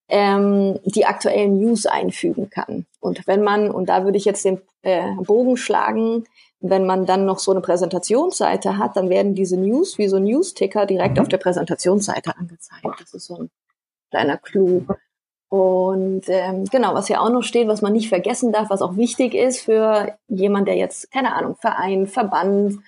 ähm, 0.09 0.79
die 0.85 1.05
aktuellen 1.05 1.57
News 1.59 1.85
einfügen 1.85 2.49
kann. 2.49 2.85
Und 2.99 3.25
wenn 3.27 3.43
man, 3.43 3.71
und 3.71 3.89
da 3.89 4.03
würde 4.05 4.17
ich 4.17 4.25
jetzt 4.25 4.45
den 4.45 4.61
äh, 4.81 5.11
Bogen 5.15 5.57
schlagen, 5.57 6.25
wenn 6.59 6.85
man 6.85 7.05
dann 7.05 7.25
noch 7.25 7.39
so 7.39 7.51
eine 7.51 7.61
Präsentationsseite 7.61 8.77
hat, 8.77 8.95
dann 8.95 9.09
werden 9.09 9.35
diese 9.35 9.57
News 9.57 9.97
wie 9.97 10.07
so 10.07 10.17
News-Ticker 10.17 10.85
direkt 10.85 11.17
mhm. 11.17 11.21
auf 11.21 11.27
der 11.27 11.37
Präsentationsseite 11.37 12.37
angezeigt. 12.37 12.85
Das 12.99 13.13
ist 13.13 13.25
so 13.25 13.37
ein 13.37 13.49
kleiner 14.09 14.37
Clou. 14.37 14.85
Und 15.53 16.23
ähm, 16.29 16.65
genau, 16.65 16.95
was 16.95 17.09
ja 17.09 17.19
auch 17.19 17.29
noch 17.29 17.43
steht, 17.43 17.67
was 17.67 17.83
man 17.83 17.93
nicht 17.93 18.09
vergessen 18.09 18.51
darf, 18.51 18.71
was 18.71 18.81
auch 18.81 18.97
wichtig 18.97 19.35
ist 19.35 19.61
für 19.61 20.17
jemand, 20.27 20.67
der 20.67 20.77
jetzt, 20.77 21.11
keine 21.11 21.35
Ahnung, 21.35 21.57
Verein, 21.57 22.07
Verband, 22.07 22.79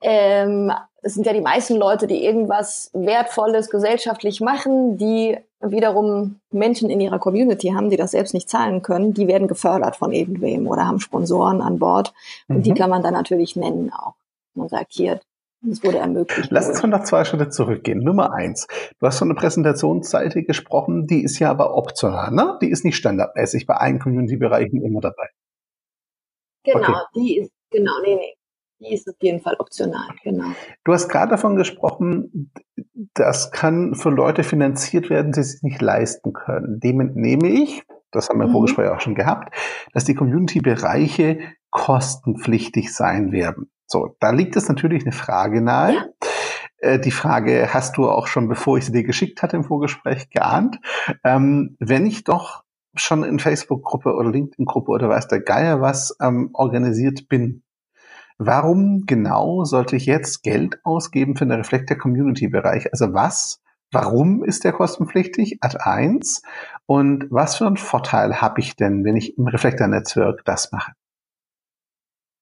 ähm, 0.00 0.72
es 1.02 1.12
sind 1.12 1.26
ja 1.26 1.34
die 1.34 1.42
meisten 1.42 1.76
Leute, 1.76 2.06
die 2.06 2.24
irgendwas 2.24 2.90
Wertvolles 2.94 3.68
gesellschaftlich 3.68 4.40
machen, 4.40 4.96
die 4.96 5.36
wiederum 5.60 6.40
Menschen 6.50 6.88
in 6.88 7.02
ihrer 7.02 7.18
Community 7.18 7.68
haben, 7.68 7.90
die 7.90 7.98
das 7.98 8.12
selbst 8.12 8.32
nicht 8.32 8.48
zahlen 8.48 8.80
können, 8.80 9.12
die 9.12 9.28
werden 9.28 9.46
gefördert 9.46 9.96
von 9.96 10.10
irgendwem 10.10 10.68
oder 10.68 10.86
haben 10.86 11.00
Sponsoren 11.00 11.60
an 11.60 11.78
Bord. 11.78 12.14
Und 12.48 12.56
mhm. 12.56 12.62
die 12.62 12.72
kann 12.72 12.88
man 12.88 13.02
dann 13.02 13.12
natürlich 13.12 13.56
nennen 13.56 13.92
auch. 13.92 14.14
Man 14.54 14.70
sagt 14.70 14.92
hier, 14.92 15.20
es 15.68 15.84
wurde 15.84 15.98
ermöglicht. 15.98 16.50
Lass 16.50 16.68
uns 16.68 16.82
mal 16.82 16.88
noch 16.88 17.04
zwei 17.04 17.24
Schritte 17.24 17.48
zurückgehen. 17.50 18.00
Nummer 18.00 18.32
eins. 18.32 18.66
Du 18.98 19.06
hast 19.06 19.18
von 19.18 19.30
einer 19.30 19.38
Präsentationsseite 19.38 20.42
gesprochen, 20.42 21.06
die 21.06 21.22
ist 21.22 21.38
ja 21.38 21.50
aber 21.50 21.76
optional, 21.76 22.30
ne? 22.30 22.58
Die 22.62 22.70
ist 22.70 22.84
nicht 22.84 22.96
standardmäßig 22.96 23.66
bei 23.66 23.74
allen 23.74 23.98
Community-Bereichen 23.98 24.82
immer 24.82 25.00
dabei. 25.00 25.28
Genau, 26.64 26.78
okay. 26.78 26.94
die 27.14 27.38
ist, 27.38 27.52
genau, 27.70 27.92
nee, 28.04 28.16
nee. 28.16 28.34
Die 28.80 28.94
ist 28.94 29.06
auf 29.06 29.16
jeden 29.20 29.40
Fall 29.40 29.56
optional, 29.58 30.08
genau. 30.22 30.52
Du 30.84 30.94
hast 30.94 31.08
gerade 31.10 31.32
davon 31.32 31.54
gesprochen, 31.56 32.50
das 33.12 33.50
kann 33.50 33.94
für 33.94 34.08
Leute 34.08 34.42
finanziert 34.42 35.10
werden, 35.10 35.32
die 35.32 35.42
sich 35.42 35.62
nicht 35.62 35.82
leisten 35.82 36.32
können. 36.32 36.80
Dem 36.80 37.00
entnehme 37.00 37.48
ich, 37.48 37.82
das 38.10 38.30
haben 38.30 38.38
wir 38.38 38.44
im 38.44 38.50
mhm. 38.50 38.54
Vorgespräch 38.54 38.88
auch 38.88 39.00
schon 39.00 39.14
gehabt, 39.14 39.54
dass 39.92 40.06
die 40.06 40.14
Community-Bereiche 40.14 41.40
kostenpflichtig 41.70 42.94
sein 42.94 43.32
werden. 43.32 43.70
So, 43.90 44.16
da 44.20 44.30
liegt 44.30 44.54
es 44.54 44.68
natürlich 44.68 45.02
eine 45.02 45.12
Frage 45.12 45.60
nahe. 45.60 45.94
Ja. 45.94 46.06
Äh, 46.78 47.00
die 47.00 47.10
Frage 47.10 47.74
hast 47.74 47.96
du 47.96 48.08
auch 48.08 48.28
schon, 48.28 48.48
bevor 48.48 48.78
ich 48.78 48.86
sie 48.86 48.92
dir 48.92 49.02
geschickt 49.02 49.42
hatte 49.42 49.56
im 49.56 49.64
Vorgespräch, 49.64 50.30
geahnt. 50.30 50.78
Ähm, 51.24 51.76
wenn 51.80 52.06
ich 52.06 52.22
doch 52.22 52.62
schon 52.94 53.24
in 53.24 53.40
Facebook-Gruppe 53.40 54.14
oder 54.14 54.30
LinkedIn-Gruppe 54.30 54.92
oder 54.92 55.08
weiß 55.08 55.26
der 55.26 55.40
Geier 55.40 55.80
was 55.80 56.16
ähm, 56.20 56.50
organisiert 56.52 57.28
bin, 57.28 57.64
warum 58.38 59.06
genau 59.06 59.64
sollte 59.64 59.96
ich 59.96 60.06
jetzt 60.06 60.44
Geld 60.44 60.78
ausgeben 60.84 61.36
für 61.36 61.46
den 61.46 61.58
Reflektor 61.58 61.96
Community 61.96 62.46
Bereich? 62.46 62.92
Also 62.92 63.12
was, 63.12 63.60
warum 63.90 64.44
ist 64.44 64.62
der 64.62 64.72
kostenpflichtig? 64.72 65.58
Ad 65.62 65.78
eins. 65.80 66.42
Und 66.86 67.26
was 67.30 67.56
für 67.56 67.66
einen 67.66 67.76
Vorteil 67.76 68.40
habe 68.40 68.60
ich 68.60 68.76
denn, 68.76 69.04
wenn 69.04 69.16
ich 69.16 69.36
im 69.36 69.48
Reflektor 69.48 69.88
Netzwerk 69.88 70.44
das 70.44 70.70
mache? 70.70 70.92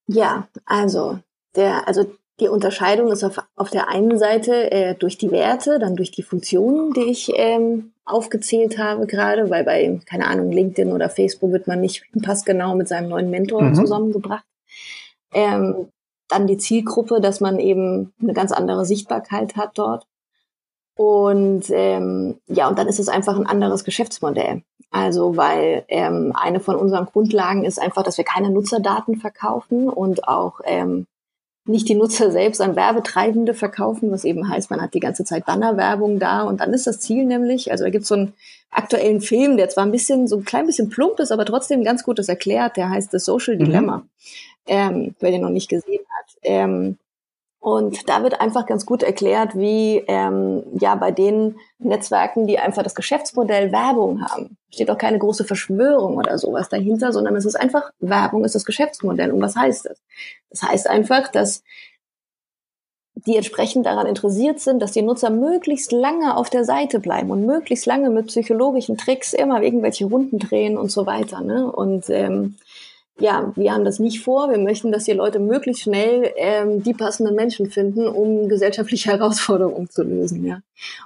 Ja, 0.06 0.48
also 0.64 1.20
der, 1.58 1.86
also 1.86 2.06
die 2.40 2.48
Unterscheidung 2.48 3.10
ist 3.10 3.24
auf, 3.24 3.38
auf 3.56 3.70
der 3.70 3.88
einen 3.88 4.18
Seite 4.18 4.70
äh, 4.70 4.94
durch 4.94 5.18
die 5.18 5.30
Werte, 5.30 5.78
dann 5.78 5.96
durch 5.96 6.12
die 6.12 6.22
Funktionen, 6.22 6.92
die 6.92 7.10
ich 7.10 7.32
ähm, 7.34 7.92
aufgezählt 8.04 8.78
habe 8.78 9.06
gerade, 9.06 9.50
weil 9.50 9.64
bei, 9.64 10.00
keine 10.06 10.26
Ahnung, 10.26 10.50
LinkedIn 10.50 10.92
oder 10.92 11.10
Facebook 11.10 11.52
wird 11.52 11.66
man 11.66 11.80
nicht 11.80 12.04
passgenau 12.22 12.74
mit 12.74 12.88
seinem 12.88 13.08
neuen 13.08 13.30
Mentor 13.30 13.62
mhm. 13.62 13.74
zusammengebracht. 13.74 14.44
Ähm, 15.32 15.88
dann 16.28 16.46
die 16.46 16.58
Zielgruppe, 16.58 17.20
dass 17.20 17.40
man 17.40 17.58
eben 17.58 18.12
eine 18.22 18.34
ganz 18.34 18.52
andere 18.52 18.84
Sichtbarkeit 18.84 19.56
hat 19.56 19.72
dort. 19.74 20.06
Und 20.96 21.64
ähm, 21.70 22.38
ja, 22.46 22.68
und 22.68 22.78
dann 22.78 22.88
ist 22.88 22.98
es 22.98 23.08
einfach 23.08 23.36
ein 23.36 23.46
anderes 23.46 23.84
Geschäftsmodell. 23.84 24.62
Also 24.90 25.36
weil 25.36 25.84
ähm, 25.88 26.32
eine 26.34 26.60
von 26.60 26.76
unseren 26.76 27.06
Grundlagen 27.06 27.64
ist 27.64 27.80
einfach, 27.80 28.02
dass 28.02 28.16
wir 28.16 28.24
keine 28.24 28.50
Nutzerdaten 28.50 29.16
verkaufen 29.16 29.88
und 29.88 30.26
auch 30.26 30.60
ähm, 30.64 31.06
nicht 31.68 31.88
die 31.88 31.94
Nutzer 31.94 32.30
selbst 32.30 32.60
an 32.60 32.76
Werbetreibende 32.76 33.54
verkaufen, 33.54 34.10
was 34.10 34.24
eben 34.24 34.48
heißt, 34.48 34.70
man 34.70 34.80
hat 34.80 34.94
die 34.94 35.00
ganze 35.00 35.24
Zeit 35.24 35.46
Bannerwerbung 35.46 36.18
da 36.18 36.42
und 36.42 36.60
dann 36.60 36.72
ist 36.72 36.86
das 36.86 37.00
Ziel 37.00 37.24
nämlich, 37.24 37.70
also 37.70 37.84
da 37.84 37.90
gibt 37.90 38.02
es 38.02 38.08
so 38.08 38.14
einen 38.14 38.32
aktuellen 38.70 39.20
Film, 39.20 39.56
der 39.56 39.68
zwar 39.68 39.84
ein 39.84 39.92
bisschen, 39.92 40.26
so 40.26 40.36
ein 40.36 40.44
klein 40.44 40.66
bisschen 40.66 40.88
plump 40.88 41.20
ist, 41.20 41.32
aber 41.32 41.44
trotzdem 41.44 41.84
ganz 41.84 42.02
gut 42.02 42.18
das 42.18 42.28
erklärt, 42.28 42.76
der 42.76 42.90
heißt 42.90 43.10
The 43.10 43.18
Social 43.18 43.56
mhm. 43.56 43.64
Dilemma, 43.64 44.06
ähm, 44.66 45.14
wer 45.20 45.30
den 45.30 45.42
noch 45.42 45.50
nicht 45.50 45.68
gesehen 45.68 46.04
hat. 46.18 46.36
Ähm, 46.42 46.98
und 47.60 48.08
da 48.08 48.22
wird 48.22 48.40
einfach 48.40 48.66
ganz 48.66 48.86
gut 48.86 49.02
erklärt, 49.02 49.56
wie 49.56 50.04
ähm, 50.06 50.62
ja 50.78 50.94
bei 50.94 51.10
den 51.10 51.56
Netzwerken, 51.78 52.46
die 52.46 52.58
einfach 52.58 52.84
das 52.84 52.94
Geschäftsmodell 52.94 53.72
Werbung 53.72 54.22
haben, 54.22 54.56
steht 54.72 54.90
auch 54.90 54.98
keine 54.98 55.18
große 55.18 55.44
Verschwörung 55.44 56.16
oder 56.16 56.38
sowas 56.38 56.68
dahinter, 56.68 57.12
sondern 57.12 57.34
es 57.34 57.44
ist 57.44 57.56
einfach 57.56 57.90
Werbung 57.98 58.44
ist 58.44 58.54
das 58.54 58.64
Geschäftsmodell. 58.64 59.32
Und 59.32 59.40
was 59.40 59.56
heißt 59.56 59.86
das? 59.86 60.00
Das 60.50 60.62
heißt 60.62 60.88
einfach, 60.88 61.28
dass 61.28 61.64
die 63.26 63.36
entsprechend 63.36 63.86
daran 63.86 64.06
interessiert 64.06 64.60
sind, 64.60 64.80
dass 64.80 64.92
die 64.92 65.02
Nutzer 65.02 65.30
möglichst 65.30 65.90
lange 65.90 66.36
auf 66.36 66.50
der 66.50 66.64
Seite 66.64 67.00
bleiben 67.00 67.30
und 67.30 67.44
möglichst 67.44 67.86
lange 67.86 68.10
mit 68.10 68.28
psychologischen 68.28 68.96
Tricks 68.96 69.32
immer 69.32 69.60
irgendwelche 69.62 70.06
Runden 70.06 70.38
drehen 70.38 70.78
und 70.78 70.92
so 70.92 71.06
weiter. 71.06 71.40
Ne? 71.40 71.70
Und 71.70 72.08
ähm, 72.10 72.54
ja, 73.20 73.52
wir 73.56 73.72
haben 73.72 73.84
das 73.84 73.98
nicht 73.98 74.22
vor. 74.22 74.50
Wir 74.50 74.58
möchten, 74.58 74.92
dass 74.92 75.04
die 75.04 75.12
Leute 75.12 75.38
möglichst 75.38 75.82
schnell 75.82 76.32
ähm, 76.36 76.82
die 76.82 76.94
passenden 76.94 77.34
Menschen 77.34 77.70
finden, 77.70 78.06
um 78.06 78.48
gesellschaftliche 78.48 79.10
Herausforderungen 79.12 79.90
zu 79.90 80.02
lösen. 80.02 80.44
Ja, 80.44 80.60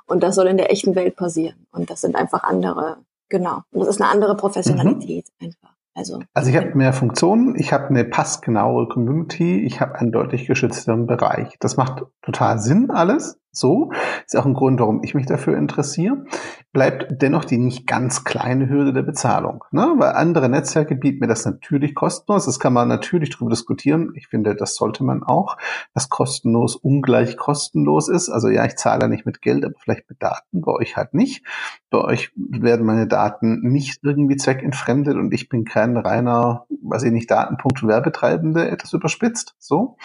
und 0.06 0.22
das 0.22 0.34
soll 0.34 0.46
in 0.46 0.56
der 0.56 0.70
echten 0.70 0.94
Welt 0.94 1.16
passieren. 1.16 1.66
Und 1.72 1.90
das 1.90 2.00
sind 2.00 2.16
einfach 2.16 2.42
andere, 2.44 2.98
genau. 3.28 3.62
Und 3.72 3.80
das 3.80 3.88
ist 3.88 4.00
eine 4.00 4.10
andere 4.10 4.36
Professionalität 4.36 5.26
mhm. 5.40 5.46
einfach. 5.46 5.72
Also, 5.94 6.22
also 6.32 6.48
ich 6.48 6.56
habe 6.56 6.74
mehr 6.74 6.94
Funktionen, 6.94 7.54
ich 7.58 7.72
habe 7.72 7.88
eine 7.88 8.04
passgenaue 8.04 8.88
Community, 8.88 9.62
ich 9.62 9.80
habe 9.80 9.96
einen 9.96 10.10
deutlich 10.10 10.46
geschützteren 10.46 11.06
Bereich. 11.06 11.56
Das 11.60 11.76
macht 11.76 12.04
total 12.22 12.58
Sinn 12.58 12.90
alles. 12.90 13.38
So 13.54 13.92
ist 14.26 14.34
auch 14.34 14.46
ein 14.46 14.54
Grund, 14.54 14.80
warum 14.80 15.02
ich 15.04 15.14
mich 15.14 15.26
dafür 15.26 15.58
interessiere. 15.58 16.24
Bleibt 16.72 17.20
dennoch 17.20 17.44
die 17.44 17.58
nicht 17.58 17.86
ganz 17.86 18.24
kleine 18.24 18.70
Hürde 18.70 18.94
der 18.94 19.02
Bezahlung, 19.02 19.62
ne? 19.72 19.92
weil 19.98 20.12
andere 20.12 20.48
Netzwerke 20.48 20.96
bieten 20.96 21.18
mir 21.18 21.26
das 21.26 21.44
natürlich 21.44 21.94
kostenlos. 21.94 22.46
Das 22.46 22.58
kann 22.58 22.72
man 22.72 22.88
natürlich 22.88 23.28
darüber 23.28 23.50
diskutieren. 23.50 24.12
Ich 24.16 24.28
finde, 24.28 24.54
das 24.54 24.74
sollte 24.74 25.04
man 25.04 25.22
auch, 25.22 25.58
dass 25.92 26.08
kostenlos 26.08 26.76
ungleich 26.76 27.36
kostenlos 27.36 28.08
ist. 28.08 28.30
Also 28.30 28.48
ja, 28.48 28.64
ich 28.64 28.76
zahle 28.76 29.10
nicht 29.10 29.26
mit 29.26 29.42
Geld, 29.42 29.66
aber 29.66 29.74
vielleicht 29.78 30.08
mit 30.08 30.22
Daten. 30.22 30.62
Bei 30.62 30.72
euch 30.72 30.96
halt 30.96 31.12
nicht. 31.12 31.44
Bei 31.90 31.98
euch 31.98 32.32
werden 32.36 32.86
meine 32.86 33.06
Daten 33.06 33.60
nicht 33.60 34.00
irgendwie 34.02 34.36
zweckentfremdet 34.36 35.16
und 35.16 35.34
ich 35.34 35.50
bin 35.50 35.66
kein 35.66 35.98
reiner, 35.98 36.64
weiß 36.82 37.02
ich 37.02 37.12
nicht, 37.12 37.30
Datenpunkt 37.30 37.86
Werbetreibende, 37.86 38.70
etwas 38.70 38.94
überspitzt. 38.94 39.54
So. 39.58 39.98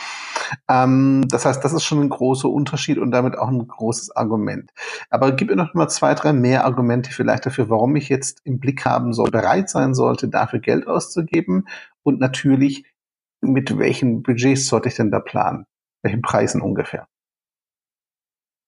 Ähm, 0.68 1.26
das 1.30 1.46
heißt, 1.46 1.64
das 1.64 1.72
ist 1.72 1.86
schon 1.86 2.02
ein 2.02 2.10
großer 2.10 2.50
Unterschied 2.50 2.98
und 2.98 3.12
damit 3.12 3.37
auch 3.38 3.50
ein 3.50 3.68
großes 3.68 4.16
Argument. 4.16 4.72
Aber 5.10 5.32
gib 5.32 5.50
mir 5.50 5.56
noch 5.56 5.74
mal 5.74 5.88
zwei, 5.88 6.14
drei 6.14 6.34
mehr 6.34 6.66
Argumente 6.66 7.12
vielleicht 7.12 7.46
dafür, 7.46 7.70
warum 7.70 7.96
ich 7.96 8.10
jetzt 8.10 8.42
im 8.44 8.60
Blick 8.60 8.86
haben 8.86 9.14
soll, 9.14 9.30
bereit 9.32 9.70
sein 9.70 9.94
sollte, 9.94 10.28
dafür 10.28 10.60
Geld 10.60 10.88
auszugeben 10.88 11.68
und 12.04 12.20
natürlich 12.20 12.86
mit 13.42 13.78
welchen 13.78 14.24
Budgets 14.24 14.68
sollte 14.68 14.90
ich 14.90 14.96
denn 14.96 15.12
da 15.12 15.20
planen? 15.20 15.66
Welchen 16.02 16.22
Preisen 16.22 16.62
ungefähr? 16.62 17.08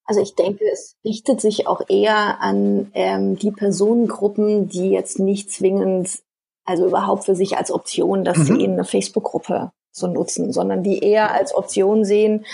Also 0.05 0.21
ich 0.21 0.33
denke, 0.33 0.65
es 0.71 0.95
richtet 1.05 1.39
sich 1.39 1.67
auch 1.67 1.81
eher 1.87 2.41
an 2.41 2.89
ähm, 2.95 3.37
die 3.37 3.51
Personengruppen, 3.51 4.67
die 4.67 4.89
jetzt 4.89 5.19
nicht 5.19 5.51
zwingend, 5.51 6.23
also 6.65 6.87
überhaupt 6.87 7.25
für 7.25 7.35
sich 7.35 7.57
als 7.57 7.71
Option, 7.71 8.23
dass 8.23 8.37
mhm. 8.37 8.43
sie 8.43 8.67
eine 8.67 8.85
Facebook-Gruppe 8.85 9.71
so 9.91 10.07
nutzen, 10.07 10.51
sondern 10.51 10.81
die 10.81 10.99
eher 10.99 11.31
als 11.31 11.53
Option 11.53 12.05
sehen, 12.05 12.45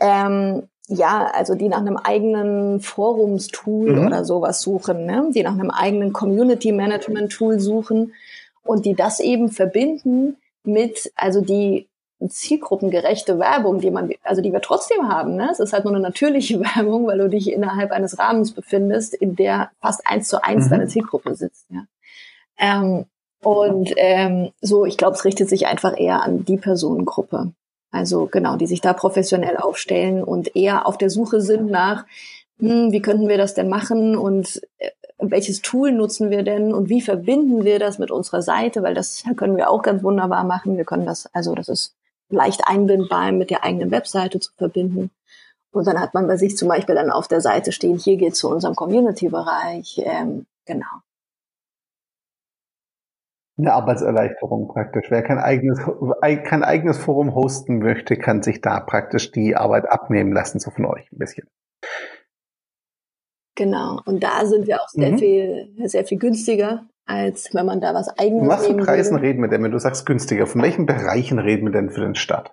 ähm, 0.00 0.68
ja, 0.88 1.30
also 1.32 1.54
die 1.54 1.68
nach 1.68 1.78
einem 1.78 1.96
eigenen 1.96 2.80
Forumstool 2.80 3.96
mhm. 3.96 4.06
oder 4.06 4.24
sowas 4.24 4.60
suchen, 4.60 5.06
ne? 5.06 5.30
die 5.34 5.42
nach 5.42 5.54
einem 5.54 5.70
eigenen 5.70 6.12
Community 6.12 6.72
Management 6.72 7.32
Tool 7.32 7.58
suchen 7.58 8.12
und 8.64 8.84
die 8.84 8.94
das 8.94 9.20
eben 9.20 9.48
verbinden 9.48 10.36
mit, 10.62 11.12
also 11.16 11.40
die 11.40 11.88
zielgruppengerechte 12.26 13.38
Werbung, 13.38 13.80
die 13.80 13.90
man, 13.90 14.10
also 14.22 14.40
die 14.40 14.52
wir 14.52 14.60
trotzdem 14.60 15.08
haben. 15.08 15.36
Ne? 15.36 15.48
Es 15.50 15.60
ist 15.60 15.72
halt 15.72 15.84
nur 15.84 15.94
eine 15.94 16.02
natürliche 16.02 16.60
Werbung, 16.76 17.06
weil 17.06 17.18
du 17.18 17.28
dich 17.28 17.50
innerhalb 17.50 17.90
eines 17.90 18.18
Rahmens 18.18 18.52
befindest, 18.52 19.14
in 19.14 19.36
der 19.36 19.70
fast 19.80 20.06
eins 20.06 20.28
zu 20.28 20.42
eins 20.42 20.66
mhm. 20.66 20.70
deine 20.70 20.86
Zielgruppe 20.86 21.34
sitzt. 21.34 21.66
Ja? 21.70 21.84
Ähm, 22.58 23.06
Und 23.42 23.92
ähm, 23.96 24.52
so, 24.60 24.86
ich 24.86 24.96
glaube, 24.96 25.14
es 25.16 25.24
richtet 25.24 25.48
sich 25.48 25.66
einfach 25.66 25.98
eher 25.98 26.22
an 26.22 26.44
die 26.44 26.56
Personengruppe. 26.56 27.52
Also 27.94 28.26
genau, 28.26 28.56
die 28.56 28.66
sich 28.66 28.80
da 28.80 28.92
professionell 28.92 29.56
aufstellen 29.56 30.24
und 30.24 30.56
eher 30.56 30.88
auf 30.88 30.98
der 30.98 31.10
Suche 31.10 31.40
sind 31.40 31.70
nach, 31.70 32.04
hm, 32.58 32.90
wie 32.90 33.00
könnten 33.00 33.28
wir 33.28 33.38
das 33.38 33.54
denn 33.54 33.68
machen 33.68 34.16
und 34.16 34.60
äh, 34.78 34.90
welches 35.18 35.62
Tool 35.62 35.92
nutzen 35.92 36.28
wir 36.28 36.42
denn 36.42 36.74
und 36.74 36.88
wie 36.88 37.00
verbinden 37.00 37.64
wir 37.64 37.78
das 37.78 38.00
mit 38.00 38.10
unserer 38.10 38.42
Seite, 38.42 38.82
weil 38.82 38.94
das 38.94 39.22
können 39.36 39.56
wir 39.56 39.70
auch 39.70 39.82
ganz 39.82 40.02
wunderbar 40.02 40.42
machen. 40.42 40.76
Wir 40.76 40.84
können 40.84 41.06
das, 41.06 41.32
also 41.32 41.54
das 41.54 41.68
ist 41.68 41.94
leicht 42.30 42.62
einbindbar 42.66 43.30
mit 43.30 43.50
der 43.50 43.62
eigenen 43.62 43.92
Webseite 43.92 44.40
zu 44.40 44.50
verbinden. 44.56 45.10
Und 45.70 45.86
dann 45.86 46.00
hat 46.00 46.14
man 46.14 46.26
bei 46.26 46.36
sich 46.36 46.56
zum 46.56 46.68
Beispiel 46.68 46.96
dann 46.96 47.12
auf 47.12 47.28
der 47.28 47.40
Seite 47.40 47.70
stehen, 47.70 47.98
hier 47.98 48.16
geht 48.16 48.34
zu 48.34 48.50
unserem 48.50 48.74
Community-Bereich. 48.74 50.02
Ähm, 50.04 50.46
genau. 50.66 50.86
Eine 53.56 53.72
Arbeitserleichterung 53.72 54.68
praktisch. 54.68 55.06
Wer 55.10 55.22
kein 55.22 55.38
eigenes, 55.38 55.78
kein 56.20 56.64
eigenes 56.64 56.98
Forum 56.98 57.34
hosten 57.34 57.78
möchte, 57.78 58.16
kann 58.16 58.42
sich 58.42 58.60
da 58.60 58.80
praktisch 58.80 59.30
die 59.30 59.54
Arbeit 59.54 59.88
abnehmen 59.88 60.32
lassen, 60.32 60.58
so 60.58 60.70
von 60.70 60.86
euch 60.86 61.10
ein 61.12 61.18
bisschen. 61.18 61.48
Genau. 63.56 64.00
Und 64.04 64.24
da 64.24 64.44
sind 64.46 64.66
wir 64.66 64.82
auch 64.82 64.88
sehr 64.88 65.12
mhm. 65.12 65.18
viel, 65.18 65.74
sehr 65.84 66.04
viel 66.04 66.18
günstiger, 66.18 66.86
als 67.06 67.54
wenn 67.54 67.66
man 67.66 67.80
da 67.80 67.94
was 67.94 68.08
eigenes 68.18 68.40
Von 68.40 68.48
was 68.48 68.66
für 68.66 68.74
Preisen 68.74 69.12
würde. 69.12 69.26
reden 69.26 69.42
wir 69.42 69.48
denn, 69.48 69.62
wenn 69.62 69.70
du 69.70 69.78
sagst 69.78 70.04
günstiger? 70.04 70.46
Von 70.48 70.62
welchen 70.62 70.86
Bereichen 70.86 71.38
reden 71.38 71.66
wir 71.66 71.72
denn 71.72 71.90
für 71.90 72.00
den 72.00 72.16
Start? 72.16 72.52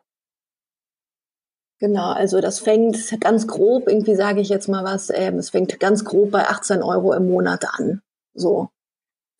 Genau, 1.79 2.11
also 2.11 2.41
das 2.41 2.59
fängt 2.59 3.19
ganz 3.21 3.47
grob, 3.47 3.87
irgendwie 3.87 4.13
sage 4.13 4.39
ich 4.39 4.49
jetzt 4.49 4.67
mal 4.67 4.83
was, 4.83 5.09
ähm, 5.09 5.39
es 5.39 5.49
fängt 5.49 5.79
ganz 5.79 6.05
grob 6.05 6.29
bei 6.29 6.43
18 6.43 6.83
Euro 6.83 7.11
im 7.13 7.27
Monat 7.27 7.65
an. 7.73 8.01
So 8.35 8.69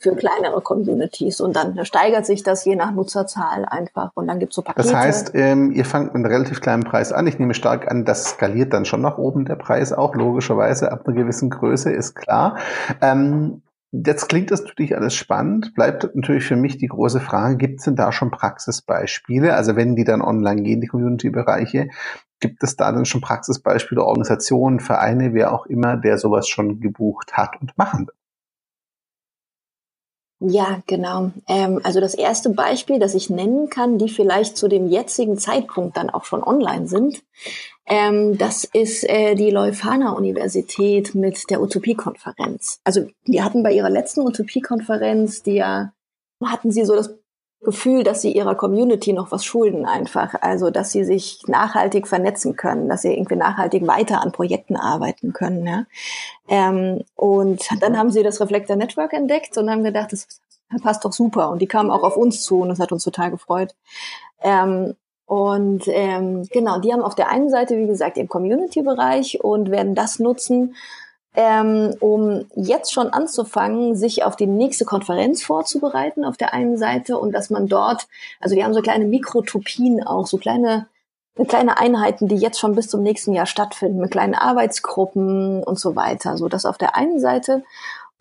für 0.01 0.15
kleinere 0.15 0.61
Communities. 0.61 1.39
Und 1.39 1.55
dann 1.55 1.85
steigert 1.85 2.25
sich 2.25 2.43
das 2.43 2.65
je 2.65 2.75
nach 2.75 2.91
Nutzerzahl 2.91 3.65
einfach. 3.65 4.11
Und 4.15 4.27
dann 4.27 4.39
gibt's 4.39 4.55
so 4.55 4.61
Pakete. 4.61 4.87
Das 4.87 4.95
heißt, 4.95 5.31
ähm, 5.35 5.71
ihr 5.71 5.85
fangt 5.85 6.07
mit 6.07 6.15
einem 6.15 6.25
relativ 6.25 6.61
kleinen 6.61 6.83
Preis 6.83 7.13
an. 7.13 7.27
Ich 7.27 7.39
nehme 7.39 7.53
stark 7.53 7.89
an, 7.89 8.05
das 8.05 8.31
skaliert 8.31 8.73
dann 8.73 8.85
schon 8.85 9.01
nach 9.01 9.17
oben, 9.17 9.45
der 9.45 9.55
Preis 9.55 9.93
auch, 9.93 10.15
logischerweise, 10.15 10.91
ab 10.91 11.07
einer 11.07 11.15
gewissen 11.15 11.49
Größe, 11.49 11.91
ist 11.91 12.15
klar. 12.15 12.57
Ähm, 13.01 13.61
Jetzt 13.93 14.29
klingt 14.29 14.51
das 14.51 14.61
natürlich 14.61 14.95
alles 14.95 15.13
spannend. 15.13 15.73
Bleibt 15.75 16.15
natürlich 16.15 16.45
für 16.45 16.55
mich 16.55 16.77
die 16.77 16.87
große 16.87 17.19
Frage, 17.19 17.57
gibt 17.57 17.79
es 17.79 17.85
denn 17.85 17.97
da 17.97 18.13
schon 18.13 18.31
Praxisbeispiele? 18.31 19.53
Also 19.53 19.75
wenn 19.75 19.97
die 19.97 20.05
dann 20.05 20.21
online 20.21 20.61
gehen, 20.61 20.79
die 20.79 20.87
Community-Bereiche, 20.87 21.89
gibt 22.39 22.63
es 22.63 22.77
da 22.77 22.93
dann 22.93 23.03
schon 23.03 23.19
Praxisbeispiele, 23.19 24.01
Organisationen, 24.01 24.79
Vereine, 24.79 25.33
wer 25.33 25.53
auch 25.53 25.65
immer, 25.65 25.97
der 25.97 26.17
sowas 26.17 26.47
schon 26.47 26.79
gebucht 26.79 27.33
hat 27.33 27.59
und 27.59 27.77
machen 27.77 28.07
wird? 28.07 28.20
Ja, 30.43 30.81
genau. 30.87 31.31
Ähm, 31.47 31.79
also 31.83 31.99
das 31.99 32.15
erste 32.15 32.49
Beispiel, 32.49 32.97
das 32.97 33.13
ich 33.13 33.29
nennen 33.29 33.69
kann, 33.69 33.99
die 33.99 34.09
vielleicht 34.09 34.57
zu 34.57 34.67
dem 34.67 34.87
jetzigen 34.87 35.37
Zeitpunkt 35.37 35.97
dann 35.97 36.09
auch 36.09 36.25
schon 36.25 36.43
online 36.43 36.87
sind, 36.87 37.21
ähm, 37.85 38.39
das 38.39 38.63
ist 38.63 39.07
äh, 39.07 39.35
die 39.35 39.51
Leuphana 39.51 40.13
Universität 40.13 41.13
mit 41.13 41.51
der 41.51 41.61
Utopie-Konferenz. 41.61 42.79
Also 42.83 43.05
die 43.27 43.43
hatten 43.43 43.61
bei 43.61 43.71
ihrer 43.71 43.91
letzten 43.91 44.21
Utopie-Konferenz, 44.21 45.43
die 45.43 45.55
ja 45.55 45.93
hatten 46.43 46.71
sie 46.71 46.85
so 46.85 46.95
das 46.95 47.20
Gefühl, 47.63 48.03
dass 48.03 48.21
sie 48.21 48.31
ihrer 48.31 48.55
Community 48.55 49.13
noch 49.13 49.31
was 49.31 49.45
schulden 49.45 49.85
einfach. 49.85 50.33
Also, 50.41 50.71
dass 50.71 50.91
sie 50.91 51.03
sich 51.03 51.43
nachhaltig 51.47 52.07
vernetzen 52.07 52.55
können, 52.55 52.89
dass 52.89 53.03
sie 53.03 53.13
irgendwie 53.13 53.35
nachhaltig 53.35 53.85
weiter 53.85 54.21
an 54.21 54.31
Projekten 54.31 54.75
arbeiten 54.75 55.31
können. 55.31 55.67
Ja? 55.67 55.85
Ähm, 56.47 57.03
und 57.15 57.67
dann 57.81 57.97
haben 57.97 58.09
sie 58.09 58.23
das 58.23 58.41
Reflector 58.41 58.75
Network 58.75 59.13
entdeckt 59.13 59.57
und 59.57 59.69
haben 59.69 59.83
gedacht, 59.83 60.11
das 60.11 60.27
passt 60.81 61.05
doch 61.05 61.13
super. 61.13 61.51
Und 61.51 61.61
die 61.61 61.67
kamen 61.67 61.91
auch 61.91 62.03
auf 62.03 62.17
uns 62.17 62.43
zu 62.43 62.61
und 62.61 62.69
das 62.69 62.79
hat 62.79 62.91
uns 62.91 63.03
total 63.03 63.29
gefreut. 63.29 63.75
Ähm, 64.41 64.95
und 65.31 65.83
ähm, 65.87 66.45
genau, 66.51 66.79
die 66.79 66.91
haben 66.91 67.03
auf 67.03 67.15
der 67.15 67.29
einen 67.29 67.49
Seite, 67.49 67.77
wie 67.77 67.87
gesagt, 67.87 68.17
im 68.17 68.27
Community-Bereich 68.27 69.41
und 69.41 69.71
werden 69.71 69.95
das 69.95 70.19
nutzen, 70.19 70.75
ähm, 71.35 71.95
um 71.99 72.45
jetzt 72.55 72.91
schon 72.91 73.09
anzufangen, 73.09 73.95
sich 73.95 74.23
auf 74.23 74.35
die 74.35 74.47
nächste 74.47 74.85
Konferenz 74.85 75.43
vorzubereiten 75.43 76.25
auf 76.25 76.37
der 76.37 76.53
einen 76.53 76.77
Seite 76.77 77.17
und 77.17 77.31
dass 77.31 77.49
man 77.49 77.67
dort, 77.67 78.07
also 78.39 78.55
die 78.55 78.63
haben 78.63 78.73
so 78.73 78.81
kleine 78.81 79.05
Mikrotopien 79.05 80.05
auch, 80.05 80.27
so 80.27 80.37
kleine 80.37 80.87
kleine 81.47 81.79
Einheiten, 81.79 82.27
die 82.27 82.35
jetzt 82.35 82.59
schon 82.59 82.75
bis 82.75 82.89
zum 82.89 83.03
nächsten 83.03 83.33
Jahr 83.33 83.45
stattfinden, 83.45 83.99
mit 83.99 84.11
kleinen 84.11 84.35
Arbeitsgruppen 84.35 85.63
und 85.63 85.79
so 85.79 85.95
weiter. 85.95 86.37
So 86.37 86.49
das 86.49 86.65
auf 86.65 86.77
der 86.77 86.95
einen 86.95 87.19
Seite 87.19 87.63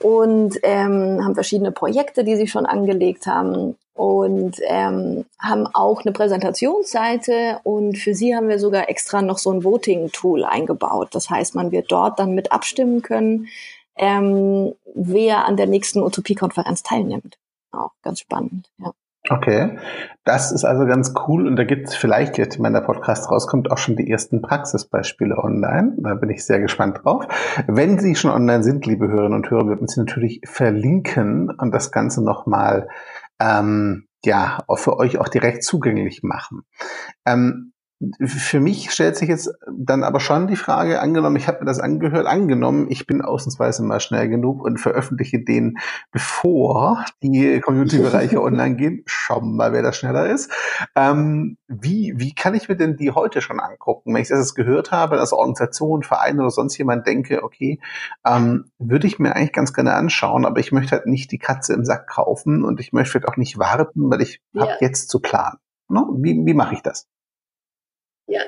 und 0.02 0.58
ähm, 0.62 1.24
haben 1.24 1.34
verschiedene 1.34 1.72
Projekte, 1.72 2.24
die 2.24 2.36
sie 2.36 2.46
schon 2.46 2.66
angelegt 2.66 3.26
haben 3.26 3.76
und 3.94 4.56
ähm, 4.64 5.26
haben 5.38 5.66
auch 5.66 6.02
eine 6.02 6.12
Präsentationsseite 6.12 7.60
und 7.64 7.98
für 7.98 8.14
sie 8.14 8.34
haben 8.34 8.48
wir 8.48 8.58
sogar 8.58 8.88
extra 8.88 9.20
noch 9.20 9.38
so 9.38 9.52
ein 9.52 9.62
Voting-Tool 9.62 10.44
eingebaut. 10.44 11.08
Das 11.12 11.28
heißt, 11.28 11.54
man 11.54 11.70
wird 11.70 11.92
dort 11.92 12.18
dann 12.18 12.34
mit 12.34 12.50
abstimmen 12.50 13.02
können, 13.02 13.48
ähm, 13.96 14.72
wer 14.94 15.44
an 15.44 15.58
der 15.58 15.66
nächsten 15.66 16.02
Utopie-Konferenz 16.02 16.82
teilnimmt. 16.82 17.38
Auch 17.72 17.92
ganz 18.02 18.20
spannend, 18.20 18.70
ja. 18.78 18.92
Okay, 19.28 19.78
das 20.24 20.50
ist 20.50 20.64
also 20.64 20.86
ganz 20.86 21.12
cool 21.28 21.46
und 21.46 21.56
da 21.56 21.64
gibt 21.64 21.88
es 21.88 21.94
vielleicht 21.94 22.38
jetzt, 22.38 22.60
wenn 22.60 22.72
der 22.72 22.80
Podcast 22.80 23.30
rauskommt, 23.30 23.70
auch 23.70 23.76
schon 23.78 23.96
die 23.96 24.10
ersten 24.10 24.40
Praxisbeispiele 24.40 25.36
online. 25.36 25.94
Da 25.98 26.14
bin 26.14 26.30
ich 26.30 26.44
sehr 26.44 26.58
gespannt 26.58 27.00
drauf. 27.04 27.26
Wenn 27.66 27.98
Sie 27.98 28.14
schon 28.14 28.30
online 28.30 28.62
sind, 28.62 28.86
liebe 28.86 29.08
Hörerinnen 29.08 29.34
und 29.34 29.50
Hörer, 29.50 29.66
würden 29.66 29.88
Sie 29.88 30.00
natürlich 30.00 30.40
verlinken 30.44 31.50
und 31.50 31.72
das 31.72 31.92
Ganze 31.92 32.24
nochmal 32.24 32.88
ähm, 33.40 34.06
ja, 34.24 34.58
für 34.74 34.98
euch 34.98 35.18
auch 35.18 35.28
direkt 35.28 35.64
zugänglich 35.64 36.22
machen. 36.22 36.62
Ähm, 37.26 37.72
für 38.24 38.60
mich 38.60 38.90
stellt 38.92 39.16
sich 39.16 39.28
jetzt 39.28 39.50
dann 39.70 40.04
aber 40.04 40.20
schon 40.20 40.46
die 40.46 40.56
Frage, 40.56 41.00
angenommen, 41.00 41.36
ich 41.36 41.48
habe 41.48 41.60
mir 41.60 41.66
das 41.66 41.80
angehört, 41.80 42.26
angenommen, 42.26 42.86
ich 42.88 43.06
bin 43.06 43.20
ausnahmsweise 43.20 43.82
mal 43.82 44.00
schnell 44.00 44.28
genug 44.28 44.64
und 44.64 44.78
veröffentliche 44.78 45.44
den, 45.44 45.76
bevor 46.10 47.04
die 47.22 47.60
Community-Bereiche 47.60 48.40
online 48.42 48.76
gehen. 48.76 49.02
Schauen 49.04 49.50
wir 49.50 49.56
mal, 49.56 49.72
wer 49.74 49.82
da 49.82 49.92
schneller 49.92 50.30
ist. 50.30 50.50
Ähm, 50.96 51.58
wie, 51.68 52.14
wie 52.16 52.34
kann 52.34 52.54
ich 52.54 52.70
mir 52.70 52.76
denn 52.76 52.96
die 52.96 53.10
heute 53.10 53.42
schon 53.42 53.60
angucken? 53.60 54.14
Wenn 54.14 54.22
ich 54.22 54.28
das 54.28 54.38
jetzt 54.38 54.54
gehört 54.54 54.92
habe, 54.92 55.20
als 55.20 55.34
Organisation, 55.34 56.02
Verein 56.02 56.40
oder 56.40 56.50
sonst 56.50 56.78
jemand 56.78 57.06
denke, 57.06 57.44
okay, 57.44 57.80
ähm, 58.24 58.70
würde 58.78 59.06
ich 59.06 59.18
mir 59.18 59.36
eigentlich 59.36 59.52
ganz 59.52 59.74
gerne 59.74 59.92
anschauen, 59.92 60.46
aber 60.46 60.58
ich 60.58 60.72
möchte 60.72 60.92
halt 60.92 61.06
nicht 61.06 61.32
die 61.32 61.38
Katze 61.38 61.74
im 61.74 61.84
Sack 61.84 62.06
kaufen 62.06 62.64
und 62.64 62.80
ich 62.80 62.94
möchte 62.94 63.14
halt 63.14 63.28
auch 63.28 63.36
nicht 63.36 63.58
warten, 63.58 64.10
weil 64.10 64.22
ich 64.22 64.40
ja. 64.52 64.62
habe 64.62 64.72
jetzt 64.80 65.10
zu 65.10 65.20
planen. 65.20 65.58
No? 65.88 66.14
Wie, 66.16 66.40
wie 66.46 66.54
mache 66.54 66.74
ich 66.74 66.82
das? 66.82 67.06
Ja, 68.30 68.42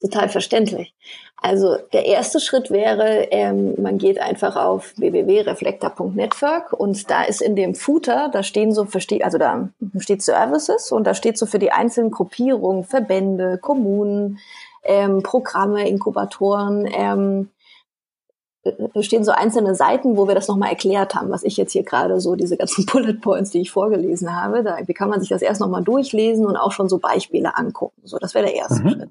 total 0.00 0.28
verständlich. 0.28 0.92
Also 1.36 1.76
der 1.92 2.06
erste 2.06 2.40
Schritt 2.40 2.70
wäre, 2.70 3.28
ähm, 3.30 3.74
man 3.80 3.98
geht 3.98 4.18
einfach 4.18 4.56
auf 4.56 4.92
www.reflektor.network 4.96 6.72
und 6.72 7.08
da 7.08 7.22
ist 7.22 7.40
in 7.40 7.54
dem 7.54 7.76
Footer, 7.76 8.28
da 8.32 8.42
stehen 8.42 8.72
so, 8.72 8.88
also 9.22 9.38
da 9.38 9.68
steht 9.98 10.22
Services 10.22 10.90
und 10.90 11.04
da 11.04 11.14
steht 11.14 11.38
so 11.38 11.46
für 11.46 11.60
die 11.60 11.70
einzelnen 11.70 12.10
Gruppierungen, 12.10 12.82
Verbände, 12.82 13.58
Kommunen, 13.58 14.40
ähm, 14.82 15.22
Programme, 15.22 15.88
Inkubatoren, 15.88 16.88
ähm, 16.92 17.50
stehen 19.00 19.24
so 19.24 19.32
einzelne 19.32 19.74
Seiten, 19.74 20.16
wo 20.16 20.28
wir 20.28 20.34
das 20.34 20.48
nochmal 20.48 20.70
erklärt 20.70 21.14
haben, 21.14 21.30
was 21.30 21.42
ich 21.42 21.56
jetzt 21.56 21.72
hier 21.72 21.82
gerade 21.82 22.20
so, 22.20 22.34
diese 22.36 22.56
ganzen 22.56 22.86
Bullet 22.92 23.14
Points, 23.20 23.50
die 23.50 23.60
ich 23.60 23.70
vorgelesen 23.70 24.34
habe. 24.34 24.62
Da 24.62 24.78
wie 24.86 24.94
kann 24.94 25.08
man 25.08 25.20
sich 25.20 25.28
das 25.28 25.42
erst 25.42 25.60
nochmal 25.60 25.82
durchlesen 25.82 26.46
und 26.46 26.56
auch 26.56 26.72
schon 26.72 26.88
so 26.88 26.98
Beispiele 26.98 27.56
angucken. 27.56 28.00
So, 28.04 28.18
das 28.18 28.34
wäre 28.34 28.46
der 28.46 28.54
erste 28.54 28.82
mhm. 28.82 28.88
Schritt. 28.90 29.10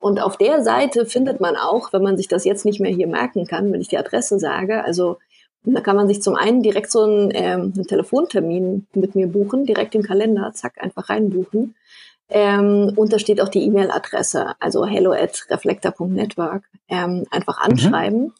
Und 0.00 0.20
auf 0.20 0.36
der 0.36 0.62
Seite 0.62 1.06
findet 1.06 1.40
man 1.40 1.56
auch, 1.56 1.92
wenn 1.92 2.02
man 2.02 2.16
sich 2.16 2.28
das 2.28 2.44
jetzt 2.44 2.66
nicht 2.66 2.80
mehr 2.80 2.92
hier 2.92 3.06
merken 3.06 3.46
kann, 3.46 3.72
wenn 3.72 3.80
ich 3.80 3.88
die 3.88 3.96
Adresse 3.96 4.38
sage, 4.38 4.84
also 4.84 5.16
da 5.64 5.80
kann 5.80 5.96
man 5.96 6.08
sich 6.08 6.20
zum 6.20 6.34
einen 6.34 6.62
direkt 6.62 6.90
so 6.90 7.02
einen, 7.02 7.30
ähm, 7.32 7.72
einen 7.74 7.86
Telefontermin 7.86 8.86
mit 8.94 9.14
mir 9.14 9.28
buchen, 9.28 9.64
direkt 9.64 9.94
im 9.94 10.02
Kalender, 10.02 10.52
zack, 10.52 10.74
einfach 10.78 11.08
reinbuchen. 11.08 11.74
Ähm, 12.28 12.92
und 12.96 13.12
da 13.12 13.18
steht 13.18 13.40
auch 13.40 13.48
die 13.48 13.64
E-Mail-Adresse, 13.64 14.54
also 14.60 14.86
hello 14.86 15.12
at 15.12 15.46
reflector.network, 15.50 16.64
ähm, 16.88 17.24
einfach 17.30 17.58
mhm. 17.58 17.72
anschreiben. 17.72 18.20
Mhm. 18.20 18.32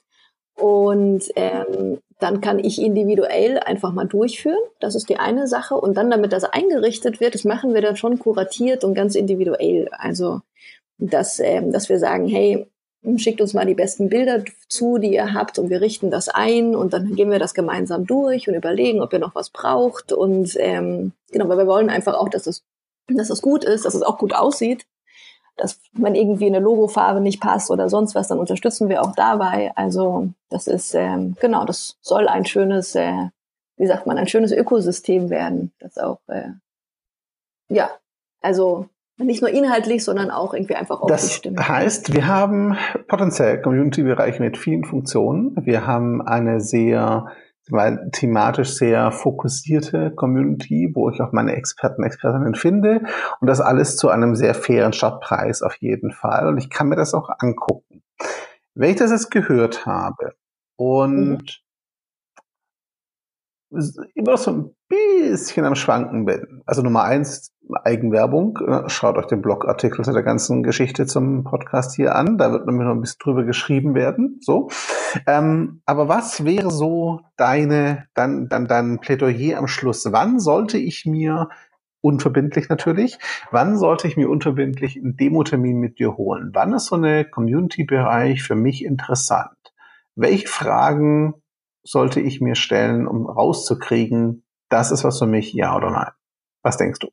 Und 0.57 1.31
ähm, 1.37 1.99
dann 2.21 2.41
kann 2.41 2.59
ich 2.59 2.81
individuell 2.81 3.59
einfach 3.59 3.93
mal 3.93 4.07
durchführen. 4.07 4.59
Das 4.81 4.95
ist 4.95 5.09
die 5.09 5.19
eine 5.19 5.49
Sache. 5.49 5.75
Und 5.75 5.97
dann, 5.97 6.11
damit 6.11 6.33
das 6.33 6.45
eingerichtet 6.45 7.21
wird, 7.21 7.35
das 7.35 7.45
machen 7.45 7.75
wir 7.75 7.83
dann 7.83 7.97
schon 7.97 8.19
kuratiert 8.19 8.85
und 8.85 8.95
ganz 8.95 9.15
individuell. 9.15 9.89
Also, 9.93 10.41
dass, 10.99 11.41
ähm, 11.41 11.73
dass 11.73 11.89
wir 11.89 11.99
sagen, 11.99 12.29
hey, 12.29 12.67
schickt 13.17 13.41
uns 13.41 13.53
mal 13.53 13.67
die 13.67 13.75
besten 13.75 14.09
Bilder 14.09 14.45
zu, 14.69 14.99
die 14.99 15.13
ihr 15.13 15.35
habt, 15.35 15.59
und 15.59 15.69
wir 15.69 15.81
richten 15.81 16.11
das 16.11 16.29
ein 16.29 16.75
und 16.75 16.95
dann 16.95 17.15
gehen 17.15 17.31
wir 17.31 17.39
das 17.39 17.53
gemeinsam 17.53 18.07
durch 18.07 18.49
und 18.49 18.55
überlegen, 18.55 19.03
ob 19.03 19.13
ihr 19.13 19.19
noch 19.19 19.35
was 19.35 19.51
braucht. 19.51 20.13
Und 20.13 20.57
ähm, 20.59 21.13
genau, 21.31 21.49
weil 21.49 21.59
wir 21.59 21.67
wollen 21.67 21.91
einfach 21.91 22.15
auch, 22.15 22.29
dass 22.29 22.47
es, 22.47 22.63
dass 23.09 23.29
es 23.29 23.43
gut 23.43 23.65
ist, 23.65 23.85
dass 23.85 23.95
es 23.95 24.03
auch 24.03 24.19
gut 24.19 24.35
aussieht 24.35 24.87
dass 25.57 25.81
wenn 25.93 26.15
irgendwie 26.15 26.47
eine 26.47 26.59
Logofarbe 26.59 27.21
nicht 27.21 27.41
passt 27.41 27.71
oder 27.71 27.89
sonst 27.89 28.15
was, 28.15 28.29
dann 28.29 28.39
unterstützen 28.39 28.89
wir 28.89 29.03
auch 29.03 29.15
dabei. 29.15 29.73
Also 29.77 30.29
das 30.51 30.67
ist 30.67 30.95
ähm, 30.95 31.37
genau, 31.41 31.65
das 31.65 31.97
soll 32.01 32.29
ein 32.29 32.45
schönes, 32.45 32.95
äh, 32.95 33.29
wie 33.77 33.87
sagt 33.87 34.07
man, 34.07 34.19
ein 34.19 34.29
schönes 34.29 34.53
Ökosystem 34.53 35.31
werden, 35.31 35.73
das 35.79 35.99
auch, 35.99 36.21
äh, 36.29 36.51
ja, 37.69 37.91
also 38.41 38.89
nicht 39.17 39.43
nur 39.43 39.51
inhaltlich, 39.51 40.05
sondern 40.05 40.31
auch 40.31 40.55
irgendwie 40.55 40.75
einfach 40.75 41.01
auf 41.01 41.09
das 41.09 41.29
die 41.29 41.35
Stimme. 41.35 41.57
Das 41.57 41.69
heißt, 41.69 42.13
wir 42.13 42.27
haben 42.27 42.77
potenziell 43.07 43.63
Community-Bereiche 43.63 44.43
mit 44.43 44.59
vielen 44.59 44.85
Funktionen. 44.85 45.55
Wir 45.65 45.87
haben 45.87 46.21
eine 46.21 46.61
sehr 46.61 47.29
weil 47.71 48.11
thematisch 48.13 48.75
sehr 48.75 49.11
fokussierte 49.11 50.13
Community, 50.15 50.93
wo 50.95 51.11
ich 51.11 51.21
auch 51.21 51.33
meine 51.33 51.55
Experten, 51.57 52.03
Expertinnen 52.03 52.55
finde 52.55 53.03
und 53.41 53.49
das 53.49 53.61
alles 53.61 53.97
zu 53.97 54.09
einem 54.09 54.35
sehr 54.35 54.55
fairen 54.55 54.93
Startpreis 54.93 55.63
auf 55.63 55.77
jeden 55.77 56.13
Fall 56.13 56.49
und 56.49 56.59
ich 56.59 56.71
kann 56.71 56.89
mir 56.89 56.97
das 56.97 57.15
auch 57.15 57.31
angucken. 57.39 58.03
Wenn 58.75 58.91
ich 58.91 58.97
das 58.97 59.11
jetzt 59.11 59.31
gehört 59.31 59.87
habe 59.87 60.35
und 60.77 61.63
mhm. 63.71 64.05
immer 64.15 64.37
so 64.37 64.51
ein 64.51 64.77
bisschen 64.89 65.65
am 65.65 65.75
Schwanken 65.75 66.25
bin, 66.25 66.63
also 66.67 66.83
Nummer 66.83 67.05
eins, 67.05 67.54
Eigenwerbung. 67.83 68.59
Schaut 68.89 69.17
euch 69.17 69.27
den 69.27 69.43
Blogartikel 69.43 70.05
zu 70.05 70.13
der 70.13 70.23
ganzen 70.23 70.63
Geschichte 70.63 71.07
zum 71.07 71.45
Podcast 71.45 71.97
hier 71.97 72.15
an. 72.15 72.39
Da 72.39 72.53
wird 72.53 72.67
nämlich 72.67 72.87
noch 72.87 72.95
ein 72.95 73.01
bisschen 73.01 73.21
drüber 73.21 73.45
geschrieben 73.45 73.95
werden. 73.95 74.39
So. 74.41 74.69
Ähm, 75.27 75.81
aber 75.87 76.09
was 76.09 76.45
wäre 76.45 76.71
so 76.71 77.21
deine, 77.37 78.07
dann, 78.15 78.49
dann 78.49 78.67
dein 78.67 79.01
Plädoyer 79.01 79.59
am 79.59 79.67
Schluss? 79.67 80.07
Wann 80.11 80.41
sollte 80.41 80.79
ich 80.79 81.07
mir 81.07 81.49
unverbindlich 82.05 82.69
natürlich. 82.69 83.19
Wann 83.51 83.79
sollte 83.79 84.07
ich 84.07 84.19
mir 84.19 84.29
unverbindlich 84.29 84.97
einen 84.97 85.17
Demo-Termin 85.17 85.79
mit 85.79 85.99
dir 85.99 86.19
holen? 86.19 86.51
Wann 86.53 86.75
ist 86.75 86.87
so 86.87 86.97
eine 86.97 87.25
Community-Bereich 87.25 88.43
für 88.43 88.55
mich 88.55 88.85
interessant? 88.85 89.57
Welche 90.15 90.47
Fragen 90.47 91.35
sollte 91.83 92.21
ich 92.21 92.43
mir 92.43 92.57
stellen, 92.57 93.07
um 93.07 93.27
rauszukriegen, 93.27 94.45
das 94.69 94.91
ist 94.91 95.03
was 95.03 95.19
für 95.19 95.27
mich, 95.27 95.55
ja 95.55 95.75
oder 95.75 95.91
nein? 95.91 96.11
Was 96.63 96.77
denkst 96.77 96.99
du? 96.99 97.09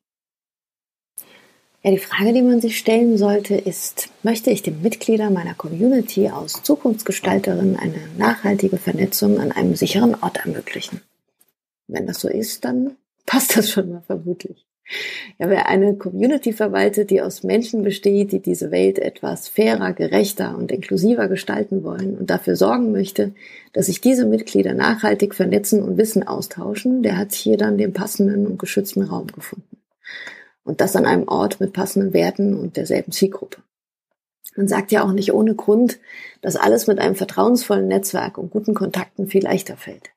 Ja, 1.84 1.90
die 1.90 1.98
Frage, 1.98 2.32
die 2.32 2.42
man 2.42 2.60
sich 2.60 2.78
stellen 2.78 3.18
sollte, 3.18 3.56
ist, 3.56 4.08
möchte 4.22 4.50
ich 4.50 4.62
den 4.62 4.82
Mitgliedern 4.82 5.32
meiner 5.32 5.54
Community 5.54 6.28
aus 6.28 6.62
Zukunftsgestalterinnen 6.62 7.74
eine 7.74 7.98
nachhaltige 8.16 8.76
Vernetzung 8.76 9.40
an 9.40 9.50
einem 9.50 9.74
sicheren 9.74 10.14
Ort 10.22 10.36
ermöglichen? 10.44 11.00
Wenn 11.88 12.06
das 12.06 12.20
so 12.20 12.28
ist, 12.28 12.64
dann 12.64 12.92
passt 13.26 13.56
das 13.56 13.68
schon 13.68 13.90
mal 13.90 14.02
vermutlich. 14.06 14.64
Ja, 15.38 15.50
wer 15.50 15.68
eine 15.68 15.96
Community 15.96 16.52
verwaltet, 16.52 17.10
die 17.10 17.20
aus 17.20 17.42
Menschen 17.42 17.82
besteht, 17.82 18.30
die 18.30 18.40
diese 18.40 18.70
Welt 18.70 19.00
etwas 19.00 19.48
fairer, 19.48 19.92
gerechter 19.92 20.56
und 20.56 20.70
inklusiver 20.70 21.26
gestalten 21.26 21.82
wollen 21.82 22.16
und 22.16 22.30
dafür 22.30 22.54
sorgen 22.54 22.92
möchte, 22.92 23.32
dass 23.72 23.86
sich 23.86 24.00
diese 24.00 24.26
Mitglieder 24.26 24.74
nachhaltig 24.74 25.34
vernetzen 25.34 25.82
und 25.82 25.96
Wissen 25.96 26.26
austauschen, 26.26 27.02
der 27.02 27.16
hat 27.16 27.32
hier 27.32 27.56
dann 27.56 27.76
den 27.76 27.92
passenden 27.92 28.46
und 28.46 28.58
geschützten 28.58 29.02
Raum 29.02 29.26
gefunden. 29.28 29.78
Und 30.64 30.80
das 30.80 30.96
an 30.96 31.06
einem 31.06 31.28
Ort 31.28 31.60
mit 31.60 31.72
passenden 31.72 32.12
Werten 32.12 32.54
und 32.58 32.76
derselben 32.76 33.12
Zielgruppe. 33.12 33.62
Man 34.56 34.68
sagt 34.68 34.92
ja 34.92 35.02
auch 35.02 35.12
nicht 35.12 35.32
ohne 35.32 35.54
Grund, 35.54 35.98
dass 36.40 36.56
alles 36.56 36.86
mit 36.86 36.98
einem 36.98 37.14
vertrauensvollen 37.14 37.88
Netzwerk 37.88 38.38
und 38.38 38.50
guten 38.50 38.74
Kontakten 38.74 39.26
viel 39.26 39.42
leichter 39.42 39.76
fällt. 39.76 40.10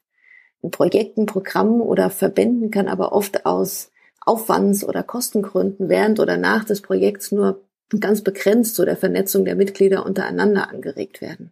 In 0.62 0.72
Projekten, 0.72 1.26
Programmen 1.26 1.82
oder 1.82 2.10
Verbänden 2.10 2.72
kann 2.72 2.88
aber 2.88 3.14
oft 3.14 3.46
aus 3.46 3.92
Aufwands- 4.26 4.84
oder 4.84 5.04
Kostengründen 5.04 5.90
während 5.90 6.20
oder 6.20 6.38
nach 6.38 6.66
des 6.66 6.82
Projekts 6.82 7.32
nur 7.32 7.64
ganz 8.00 8.24
begrenzt 8.24 8.76
zu 8.76 8.84
der 8.84 8.98
Vernetzung 8.98 9.46
der 9.46 9.56
Mitglieder 9.56 10.06
untereinander 10.06 10.70
angeregt 10.70 11.22
werden. 11.22 11.52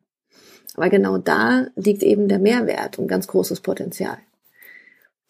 Aber 0.75 0.89
genau 0.89 1.19
da 1.19 1.67
liegt 1.75 2.01
eben 2.01 2.27
der 2.27 2.39
Mehrwert 2.39 2.97
und 2.97 3.07
ganz 3.07 3.27
großes 3.27 3.61
Potenzial. 3.61 4.17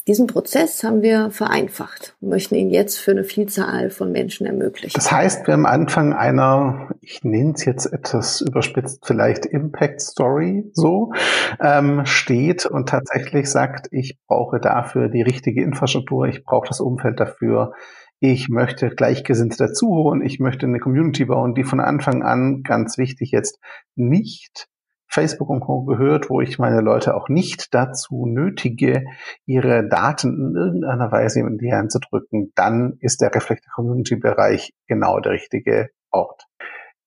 Diesen 0.06 0.28
Prozess 0.28 0.84
haben 0.84 1.02
wir 1.02 1.32
vereinfacht 1.32 2.18
und 2.20 2.28
möchten 2.28 2.56
ihn 2.56 2.70
jetzt 2.70 3.00
für 3.00 3.12
eine 3.12 3.24
Vielzahl 3.24 3.90
von 3.90 4.12
Menschen 4.12 4.46
ermöglichen. 4.46 4.96
Das 4.96 5.14
heißt, 5.14 5.48
wir 5.48 5.54
am 5.54 5.66
Anfang 5.66 6.12
einer, 6.12 6.90
ich 7.00 7.24
nenne 7.24 7.54
es 7.56 7.64
jetzt 7.64 7.86
etwas 7.86 8.42
überspitzt, 8.42 9.06
vielleicht 9.06 9.46
Impact 9.46 10.02
Story 10.02 10.70
so, 10.74 11.14
ähm, 11.62 12.06
steht 12.06 12.66
und 12.66 12.90
tatsächlich 12.90 13.50
sagt, 13.50 13.88
ich 13.92 14.20
brauche 14.28 14.60
dafür 14.60 15.08
die 15.08 15.22
richtige 15.22 15.64
Infrastruktur, 15.64 16.28
ich 16.28 16.44
brauche 16.44 16.68
das 16.68 16.82
Umfeld 16.82 17.22
dafür, 17.22 17.72
ich 18.20 18.50
möchte 18.50 18.90
Gleichgesinnte 18.90 19.56
dazuholen, 19.58 20.22
ich 20.22 20.40
möchte 20.40 20.66
eine 20.66 20.80
Community 20.80 21.26
bauen, 21.26 21.56
die 21.56 21.64
von 21.64 21.80
Anfang 21.80 22.24
an, 22.24 22.64
ganz 22.64 22.98
wichtig 22.98 23.32
jetzt, 23.32 23.58
nicht 23.96 24.68
Facebook 25.14 25.50
und 25.50 25.60
Co. 25.60 25.84
gehört, 25.84 26.30
wo 26.30 26.42
ich 26.42 26.58
meine 26.58 26.82
Leute 26.82 27.16
auch 27.16 27.30
nicht 27.30 27.74
dazu 27.74 28.26
nötige, 28.26 29.06
ihre 29.46 29.88
Daten 29.88 30.30
in 30.30 30.56
irgendeiner 30.56 31.12
Weise 31.12 31.42
in 31.42 31.58
die 31.60 31.72
Hand 31.72 31.92
zu 31.92 32.00
drücken, 32.00 32.52
dann 32.56 32.98
ist 33.00 33.22
der 33.22 33.34
Reflektor 33.34 33.72
Community 33.74 34.16
Bereich 34.16 34.74
genau 34.88 35.20
der 35.20 35.34
richtige 35.34 35.90
Ort. 36.10 36.48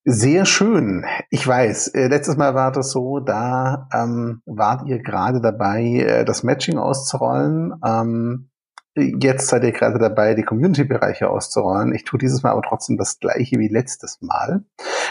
Sehr 0.05 0.45
schön. 0.45 1.05
Ich 1.31 1.45
weiß, 1.45 1.89
äh, 1.89 2.07
letztes 2.07 2.37
Mal 2.37 2.55
war 2.55 2.71
das 2.71 2.93
so, 2.93 3.19
da 3.19 3.89
ähm, 3.93 4.41
wart 4.47 4.87
ihr 4.87 5.03
gerade 5.03 5.41
dabei, 5.41 5.83
äh, 5.83 6.25
das 6.25 6.45
Matching 6.45 6.79
auszurollen. 6.79 7.75
Ähm, 7.85 8.51
jetzt 8.95 9.49
seid 9.49 9.65
ihr 9.65 9.73
gerade 9.73 9.99
dabei, 9.99 10.35
die 10.35 10.45
Community-Bereiche 10.45 11.29
auszurollen. 11.29 11.93
Ich 11.93 12.05
tue 12.05 12.21
dieses 12.21 12.45
Mal 12.45 12.51
aber 12.53 12.63
trotzdem 12.63 12.97
das 12.97 13.19
gleiche 13.19 13.59
wie 13.59 13.67
letztes 13.67 14.23
Mal 14.23 14.65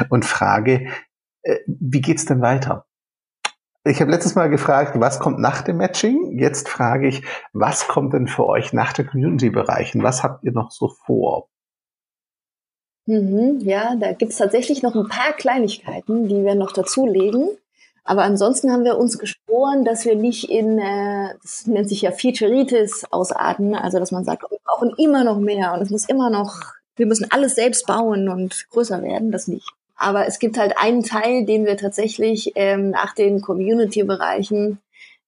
und 0.10 0.24
frage, 0.24 0.88
äh, 1.46 1.60
wie 1.68 2.02
geht's 2.02 2.26
denn 2.26 2.42
weiter? 2.42 2.86
Ich 3.88 4.02
habe 4.02 4.10
letztes 4.10 4.34
Mal 4.34 4.50
gefragt, 4.50 5.00
was 5.00 5.20
kommt 5.20 5.40
nach 5.40 5.62
dem 5.62 5.78
Matching? 5.78 6.40
Jetzt 6.40 6.68
frage 6.68 7.08
ich, 7.08 7.24
was 7.54 7.88
kommt 7.88 8.14
denn 8.14 8.28
für 8.28 8.48
euch 8.48 8.74
nach 8.74 8.94
der 8.94 9.06
Community-Bereichen? 9.06 10.02
Was 10.02 10.24
habt 10.24 10.44
ihr 10.44 10.54
noch 10.54 10.72
so 10.72 10.88
vor? 10.88 11.50
Mhm, 13.06 13.60
ja, 13.60 13.96
da 13.96 14.14
gibt's 14.14 14.38
tatsächlich 14.38 14.82
noch 14.82 14.96
ein 14.96 15.08
paar 15.08 15.34
Kleinigkeiten, 15.34 16.28
die 16.28 16.44
wir 16.44 16.56
noch 16.56 16.72
dazulegen. 16.72 17.50
Aber 18.04 18.24
ansonsten 18.24 18.72
haben 18.72 18.84
wir 18.84 18.98
uns 18.98 19.20
geschworen, 19.20 19.86
dass 19.86 20.06
wir 20.06 20.16
nicht 20.16 20.50
in, 20.50 20.80
äh, 20.80 21.36
das 21.44 21.68
nennt 21.68 21.88
sich 21.88 22.02
ja 22.02 22.12
Featureitis 22.12 23.06
ausarten, 23.12 23.76
also 23.76 24.00
dass 24.00 24.12
man 24.12 24.26
sagt, 24.26 24.50
wir 24.50 24.58
brauchen 24.64 24.94
immer 24.98 25.24
noch 25.24 25.40
mehr 25.40 25.74
und 25.74 25.82
es 25.82 25.92
muss 25.92 26.10
immer 26.10 26.32
noch, 26.32 26.64
wir 26.96 27.06
müssen 27.06 27.30
alles 27.30 27.54
selbst 27.54 27.86
bauen 27.86 28.30
und 28.30 28.68
größer 28.72 29.04
werden, 29.04 29.32
das 29.32 29.48
nicht. 29.48 29.72
Aber 29.96 30.28
es 30.28 30.40
gibt 30.40 30.58
halt 30.58 30.78
einen 30.78 31.04
Teil, 31.04 31.46
den 31.46 31.66
wir 31.66 31.78
tatsächlich 31.78 32.52
ähm, 32.56 32.92
nach 32.92 33.14
den 33.16 33.42
Community-Bereichen 33.42 34.80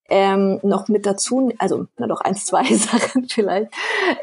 ähm, 0.10 0.60
noch 0.63 0.88
mit 0.88 1.06
dazu, 1.06 1.51
also 1.58 1.88
na 1.97 2.08
doch 2.08 2.21
eins, 2.21 2.45
zwei 2.45 2.63
Sachen 2.73 3.27
vielleicht. 3.30 3.71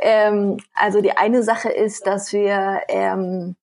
Ähm, 0.02 0.59
also 0.74 1.00
die 1.00 1.16
eine 1.16 1.42
Sache 1.42 1.70
ist, 1.70 2.07
dass 2.07 2.33
wir, 2.33 2.80
ähm, 2.88 3.57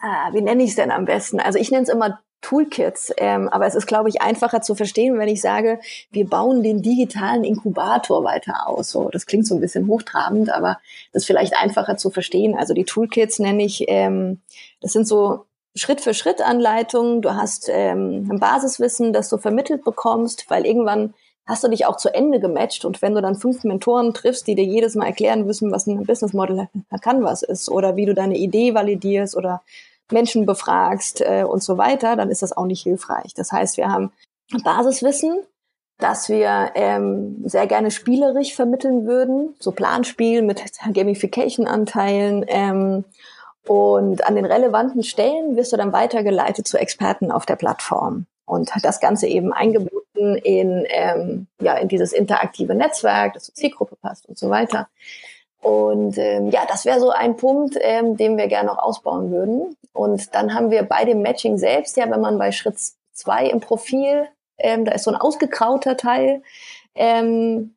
ah, 0.00 0.32
wie 0.32 0.40
nenne 0.40 0.62
ich 0.62 0.70
es 0.70 0.76
denn 0.76 0.90
am 0.90 1.04
besten? 1.04 1.40
Also 1.40 1.58
ich 1.58 1.70
nenne 1.70 1.82
es 1.84 1.88
immer 1.88 2.20
Toolkits, 2.42 3.12
ähm, 3.16 3.48
aber 3.48 3.66
es 3.66 3.74
ist, 3.74 3.86
glaube 3.86 4.08
ich, 4.08 4.22
einfacher 4.22 4.62
zu 4.62 4.76
verstehen, 4.76 5.18
wenn 5.18 5.28
ich 5.28 5.40
sage, 5.40 5.80
wir 6.12 6.28
bauen 6.28 6.62
den 6.62 6.80
digitalen 6.80 7.42
Inkubator 7.42 8.22
weiter 8.22 8.68
aus. 8.68 8.90
So, 8.90 9.08
das 9.08 9.26
klingt 9.26 9.46
so 9.46 9.54
ein 9.56 9.60
bisschen 9.60 9.88
hochtrabend, 9.88 10.50
aber 10.50 10.78
das 11.12 11.22
ist 11.22 11.26
vielleicht 11.26 11.56
einfacher 11.56 11.96
zu 11.96 12.10
verstehen. 12.10 12.54
Also 12.56 12.72
die 12.72 12.84
Toolkits 12.84 13.40
nenne 13.40 13.64
ich, 13.64 13.86
ähm, 13.88 14.42
das 14.80 14.92
sind 14.92 15.08
so 15.08 15.46
Schritt 15.76 16.00
für 16.00 16.14
Schritt 16.14 16.40
Anleitungen, 16.40 17.22
du 17.22 17.34
hast 17.34 17.68
ähm, 17.70 18.28
ein 18.30 18.40
Basiswissen, 18.40 19.12
das 19.12 19.28
du 19.28 19.36
vermittelt 19.36 19.84
bekommst, 19.84 20.46
weil 20.48 20.64
irgendwann 20.64 21.14
hast 21.46 21.62
du 21.62 21.68
dich 21.68 21.86
auch 21.86 21.96
zu 21.96 22.12
Ende 22.12 22.40
gematcht. 22.40 22.84
Und 22.84 23.02
wenn 23.02 23.14
du 23.14 23.20
dann 23.20 23.36
fünf 23.36 23.62
Mentoren 23.62 24.14
triffst, 24.14 24.46
die 24.46 24.54
dir 24.54 24.64
jedes 24.64 24.94
Mal 24.94 25.06
erklären 25.06 25.46
müssen, 25.46 25.70
was 25.70 25.86
ein 25.86 26.04
Business 26.04 26.32
Model 26.32 26.68
Canvas 27.02 27.42
ist 27.42 27.70
oder 27.70 27.94
wie 27.94 28.06
du 28.06 28.14
deine 28.14 28.36
Idee 28.36 28.74
validierst 28.74 29.36
oder 29.36 29.62
Menschen 30.10 30.46
befragst 30.46 31.20
äh, 31.20 31.44
und 31.44 31.62
so 31.62 31.78
weiter, 31.78 32.16
dann 32.16 32.30
ist 32.30 32.42
das 32.42 32.56
auch 32.56 32.66
nicht 32.66 32.82
hilfreich. 32.82 33.34
Das 33.34 33.52
heißt, 33.52 33.76
wir 33.76 33.90
haben 33.90 34.12
Basiswissen, 34.64 35.42
das 35.98 36.28
wir 36.28 36.72
ähm, 36.74 37.42
sehr 37.44 37.66
gerne 37.66 37.90
spielerisch 37.90 38.54
vermitteln 38.54 39.06
würden, 39.06 39.54
so 39.58 39.72
Planspiel 39.72 40.42
mit 40.42 40.62
Gamification-Anteilen 40.92 42.44
ähm, 42.48 43.04
und 43.66 44.26
an 44.26 44.36
den 44.36 44.44
relevanten 44.44 45.02
Stellen 45.02 45.56
wirst 45.56 45.72
du 45.72 45.76
dann 45.76 45.92
weitergeleitet 45.92 46.66
zu 46.66 46.78
Experten 46.78 47.30
auf 47.30 47.46
der 47.46 47.56
Plattform 47.56 48.26
und 48.44 48.74
hat 48.74 48.84
das 48.84 49.00
Ganze 49.00 49.26
eben 49.26 49.52
eingebunden 49.52 50.36
in, 50.36 50.86
ähm, 50.88 51.46
ja, 51.60 51.74
in 51.74 51.88
dieses 51.88 52.12
interaktive 52.12 52.74
Netzwerk, 52.74 53.34
das 53.34 53.44
zur 53.44 53.54
Zielgruppe 53.54 53.96
passt 53.96 54.26
und 54.26 54.38
so 54.38 54.50
weiter. 54.50 54.88
Und 55.60 56.16
ähm, 56.16 56.50
ja, 56.50 56.64
das 56.68 56.84
wäre 56.84 57.00
so 57.00 57.10
ein 57.10 57.36
Punkt, 57.36 57.76
ähm, 57.80 58.16
den 58.16 58.36
wir 58.36 58.46
gerne 58.46 58.68
noch 58.68 58.78
ausbauen 58.78 59.30
würden. 59.32 59.76
Und 59.92 60.34
dann 60.34 60.54
haben 60.54 60.70
wir 60.70 60.84
bei 60.84 61.04
dem 61.04 61.22
Matching 61.22 61.58
selbst, 61.58 61.96
ja, 61.96 62.08
wenn 62.10 62.20
man 62.20 62.38
bei 62.38 62.52
Schritt 62.52 62.76
zwei 63.12 63.46
im 63.46 63.60
Profil, 63.60 64.28
ähm, 64.58 64.84
da 64.84 64.92
ist 64.92 65.04
so 65.04 65.10
ein 65.10 65.16
ausgekrauter 65.16 65.96
Teil, 65.96 66.42
ähm, 66.94 67.75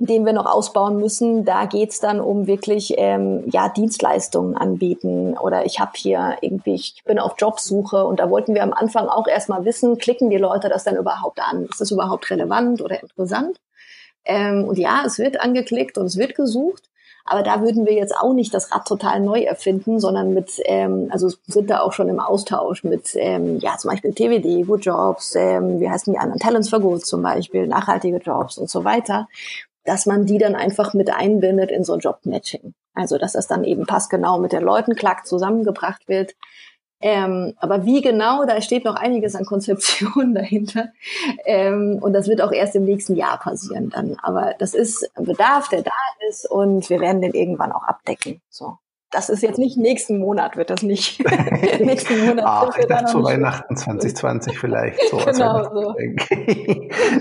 den 0.00 0.24
wir 0.24 0.32
noch 0.32 0.46
ausbauen 0.46 0.98
müssen. 0.98 1.44
Da 1.44 1.66
geht's 1.66 2.00
dann 2.00 2.20
um 2.20 2.46
wirklich 2.46 2.94
ähm, 2.96 3.44
ja 3.50 3.68
Dienstleistungen 3.68 4.56
anbieten 4.56 5.36
oder 5.36 5.66
ich 5.66 5.80
habe 5.80 5.92
hier 5.94 6.36
irgendwie, 6.40 6.74
ich 6.74 7.02
bin 7.04 7.18
auf 7.18 7.34
Jobsuche 7.38 8.04
und 8.04 8.20
da 8.20 8.30
wollten 8.30 8.54
wir 8.54 8.62
am 8.62 8.72
Anfang 8.72 9.08
auch 9.08 9.26
erstmal 9.26 9.64
wissen, 9.64 9.98
klicken 9.98 10.30
die 10.30 10.36
Leute 10.36 10.68
das 10.68 10.84
dann 10.84 10.96
überhaupt 10.96 11.40
an? 11.40 11.66
Ist 11.66 11.80
das 11.80 11.90
überhaupt 11.90 12.30
relevant 12.30 12.80
oder 12.80 13.02
interessant? 13.02 13.58
Ähm, 14.24 14.64
und 14.64 14.78
ja, 14.78 15.02
es 15.04 15.18
wird 15.18 15.40
angeklickt 15.40 15.98
und 15.98 16.06
es 16.06 16.16
wird 16.16 16.34
gesucht. 16.34 16.84
Aber 17.30 17.42
da 17.42 17.60
würden 17.60 17.84
wir 17.84 17.92
jetzt 17.92 18.16
auch 18.16 18.32
nicht 18.32 18.54
das 18.54 18.72
Rad 18.72 18.86
total 18.86 19.20
neu 19.20 19.42
erfinden, 19.42 20.00
sondern 20.00 20.32
mit, 20.32 20.52
ähm, 20.64 21.08
also 21.10 21.28
sind 21.46 21.68
da 21.68 21.80
auch 21.80 21.92
schon 21.92 22.08
im 22.08 22.20
Austausch 22.20 22.84
mit, 22.84 23.10
ähm, 23.16 23.58
ja, 23.58 23.76
zum 23.76 23.90
Beispiel 23.90 24.14
TWD, 24.14 24.66
Good 24.66 24.86
Jobs, 24.86 25.34
ähm, 25.34 25.78
wie 25.78 25.90
heißen 25.90 26.12
die 26.12 26.18
anderen, 26.18 26.40
Talents 26.40 26.70
for 26.70 26.80
Good 26.80 27.04
zum 27.04 27.22
Beispiel, 27.22 27.66
nachhaltige 27.66 28.16
Jobs 28.16 28.56
und 28.56 28.70
so 28.70 28.82
weiter, 28.84 29.28
dass 29.88 30.06
man 30.06 30.26
die 30.26 30.38
dann 30.38 30.54
einfach 30.54 30.92
mit 30.92 31.10
einbindet 31.10 31.70
in 31.70 31.82
so 31.82 31.94
ein 31.94 32.00
Jobmatching. 32.00 32.74
Also, 32.94 33.16
dass 33.16 33.32
das 33.32 33.46
dann 33.46 33.64
eben 33.64 33.86
passgenau 33.86 34.38
mit 34.38 34.52
den 34.52 34.62
Leuten 34.62 34.94
klackt 34.94 35.26
zusammengebracht 35.26 36.08
wird. 36.08 36.34
Ähm, 37.00 37.54
aber 37.58 37.84
wie 37.84 38.02
genau, 38.02 38.44
da 38.44 38.60
steht 38.60 38.84
noch 38.84 38.96
einiges 38.96 39.34
an 39.34 39.44
Konzeption 39.44 40.34
dahinter. 40.34 40.88
Ähm, 41.46 41.98
und 42.02 42.12
das 42.12 42.28
wird 42.28 42.42
auch 42.42 42.52
erst 42.52 42.74
im 42.76 42.84
nächsten 42.84 43.16
Jahr 43.16 43.38
passieren 43.38 43.88
dann. 43.88 44.16
Aber 44.22 44.54
das 44.58 44.74
ist 44.74 45.10
ein 45.16 45.24
Bedarf, 45.24 45.68
der 45.68 45.82
da 45.82 45.92
ist 46.28 46.50
und 46.50 46.90
wir 46.90 47.00
werden 47.00 47.22
den 47.22 47.32
irgendwann 47.32 47.72
auch 47.72 47.84
abdecken. 47.84 48.42
So 48.50 48.76
das 49.10 49.30
ist 49.30 49.42
jetzt 49.42 49.58
nicht 49.58 49.78
nächsten 49.78 50.18
Monat, 50.18 50.56
wird 50.56 50.70
das 50.70 50.82
nicht. 50.82 51.24
nächsten 51.80 52.26
Monat 52.26 52.44
Ach, 52.46 52.76
ich 52.76 52.86
dachte 52.86 53.06
zu 53.06 53.22
Weihnachten 53.22 53.76
2020 53.76 54.58
vielleicht. 54.58 54.98
So 55.10 55.16
genau 55.16 55.64
so. 55.72 55.94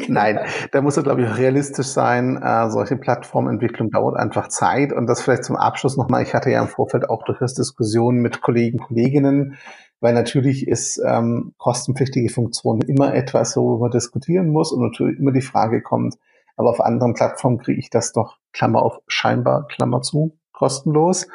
Nein, 0.07 0.39
da 0.71 0.81
muss 0.81 0.97
er, 0.97 1.03
glaube 1.03 1.21
ich, 1.21 1.37
realistisch 1.37 1.87
sein. 1.87 2.41
Äh, 2.41 2.69
solche 2.69 2.97
Plattformentwicklung 2.97 3.91
dauert 3.91 4.17
einfach 4.17 4.49
Zeit. 4.49 4.91
Und 4.91 5.07
das 5.07 5.21
vielleicht 5.21 5.45
zum 5.45 5.55
Abschluss 5.55 5.95
nochmal. 5.95 6.23
Ich 6.23 6.33
hatte 6.33 6.49
ja 6.49 6.61
im 6.61 6.67
Vorfeld 6.67 7.09
auch 7.09 7.23
durchaus 7.23 7.53
Diskussionen 7.53 8.19
mit 8.19 8.41
Kollegen, 8.41 8.79
Kolleginnen, 8.79 9.57
weil 10.01 10.13
natürlich 10.13 10.67
ist 10.67 11.01
ähm, 11.05 11.53
kostenpflichtige 11.57 12.29
Funktion 12.29 12.81
immer 12.81 13.13
etwas, 13.13 13.55
worüber 13.55 13.83
man 13.83 13.91
diskutieren 13.91 14.49
muss 14.49 14.71
und 14.71 14.81
natürlich 14.81 15.19
immer 15.19 15.31
die 15.31 15.41
Frage 15.41 15.81
kommt, 15.81 16.15
aber 16.55 16.69
auf 16.69 16.81
anderen 16.81 17.13
Plattformen 17.13 17.59
kriege 17.59 17.79
ich 17.79 17.89
das 17.89 18.11
doch, 18.11 18.37
Klammer 18.51 18.81
auf, 18.81 18.99
scheinbar, 19.07 19.67
Klammer 19.67 20.01
zu, 20.01 20.37
kostenlos. 20.57 21.27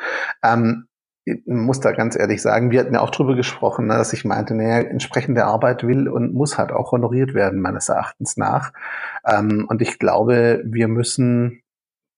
Ähm, 0.43 0.89
ich 1.25 1.41
muss 1.47 1.79
da 1.79 1.93
ganz 1.93 2.19
ehrlich 2.19 2.43
sagen, 2.43 2.73
wir 2.73 2.81
hatten 2.81 2.95
ja 2.95 3.01
auch 3.01 3.11
drüber 3.11 3.37
gesprochen, 3.37 3.87
ne, 3.87 3.95
dass 3.95 4.13
ich 4.13 4.25
meinte, 4.25 4.55
naja, 4.55 4.81
entsprechende 4.81 5.45
Arbeit 5.45 5.87
will 5.87 6.09
und 6.09 6.35
muss 6.35 6.59
halt 6.59 6.73
auch 6.73 6.91
honoriert 6.91 7.33
werden, 7.33 7.61
meines 7.61 7.89
Erachtens 7.89 8.37
nach. 8.37 8.73
Ähm, 9.25 9.67
und 9.69 9.81
ich 9.83 10.01
glaube, 10.01 10.63
wir 10.65 10.89
müssen 10.89 11.62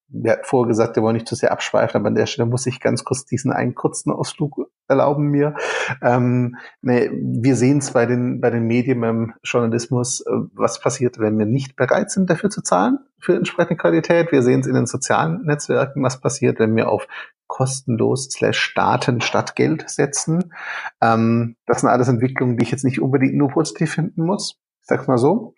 wir 0.07 0.33
hatten 0.33 0.45
vorher 0.45 0.67
gesagt, 0.67 0.95
wir 0.95 1.03
wollen 1.03 1.15
nicht 1.15 1.27
zu 1.27 1.35
sehr 1.35 1.51
abschweifen, 1.51 1.99
aber 1.99 2.07
an 2.07 2.15
der 2.15 2.25
Stelle 2.27 2.47
muss 2.47 2.65
ich 2.67 2.79
ganz 2.79 3.03
kurz 3.03 3.25
diesen 3.25 3.51
einen 3.51 3.75
kurzen 3.75 4.11
Ausflug 4.11 4.69
erlauben 4.87 5.27
mir. 5.27 5.55
Ähm, 6.01 6.57
ne, 6.81 7.09
wir 7.11 7.55
sehen 7.55 7.79
es 7.79 7.91
bei 7.91 8.05
den, 8.05 8.39
bei 8.39 8.49
den 8.49 8.63
Medien, 8.63 9.01
beim 9.01 9.33
Journalismus, 9.43 10.21
äh, 10.21 10.31
was 10.53 10.79
passiert, 10.79 11.19
wenn 11.19 11.37
wir 11.39 11.45
nicht 11.45 11.75
bereit 11.75 12.11
sind, 12.11 12.29
dafür 12.29 12.49
zu 12.49 12.61
zahlen, 12.61 12.99
für 13.19 13.35
entsprechende 13.35 13.77
Qualität. 13.77 14.31
Wir 14.31 14.43
sehen 14.43 14.59
es 14.61 14.67
in 14.67 14.75
den 14.75 14.85
sozialen 14.85 15.41
Netzwerken, 15.43 16.03
was 16.03 16.21
passiert, 16.21 16.59
wenn 16.59 16.75
wir 16.75 16.89
auf 16.89 17.07
kostenlos 17.47 18.29
slash 18.31 18.59
Staaten 18.59 19.21
statt 19.21 19.55
Geld 19.55 19.89
setzen. 19.89 20.53
Ähm, 21.01 21.55
das 21.65 21.81
sind 21.81 21.89
alles 21.89 22.07
Entwicklungen, 22.07 22.57
die 22.57 22.63
ich 22.63 22.71
jetzt 22.71 22.85
nicht 22.85 23.01
unbedingt 23.01 23.35
nur 23.35 23.49
positiv 23.49 23.93
finden 23.93 24.25
muss 24.25 24.59
sag's 24.85 25.07
mal 25.07 25.17
so. 25.17 25.55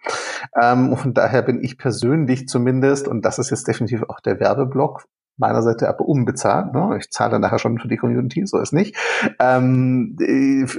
Ähm, 0.62 0.89
und 0.89 0.98
von 0.98 1.13
daher 1.13 1.41
bin 1.41 1.63
ich 1.63 1.78
persönlich 1.78 2.48
zumindest, 2.48 3.08
und 3.08 3.24
das 3.24 3.39
ist 3.39 3.50
jetzt 3.50 3.67
definitiv 3.67 4.04
auch 4.08 4.20
der 4.20 4.39
Werbeblock, 4.39 5.06
meiner 5.38 5.62
Seite 5.62 5.88
aber 5.88 6.08
unbezahlt. 6.08 6.74
Ne? 6.74 6.98
Ich 7.00 7.12
zahle 7.12 7.39
nachher 7.39 7.60
schon 7.60 7.78
für 7.80 7.88
die 7.88 7.98
Community, 7.98 8.46
so 8.46 8.60
ist 8.60 8.74
nicht. 8.74 8.96
Ähm, 9.39 10.17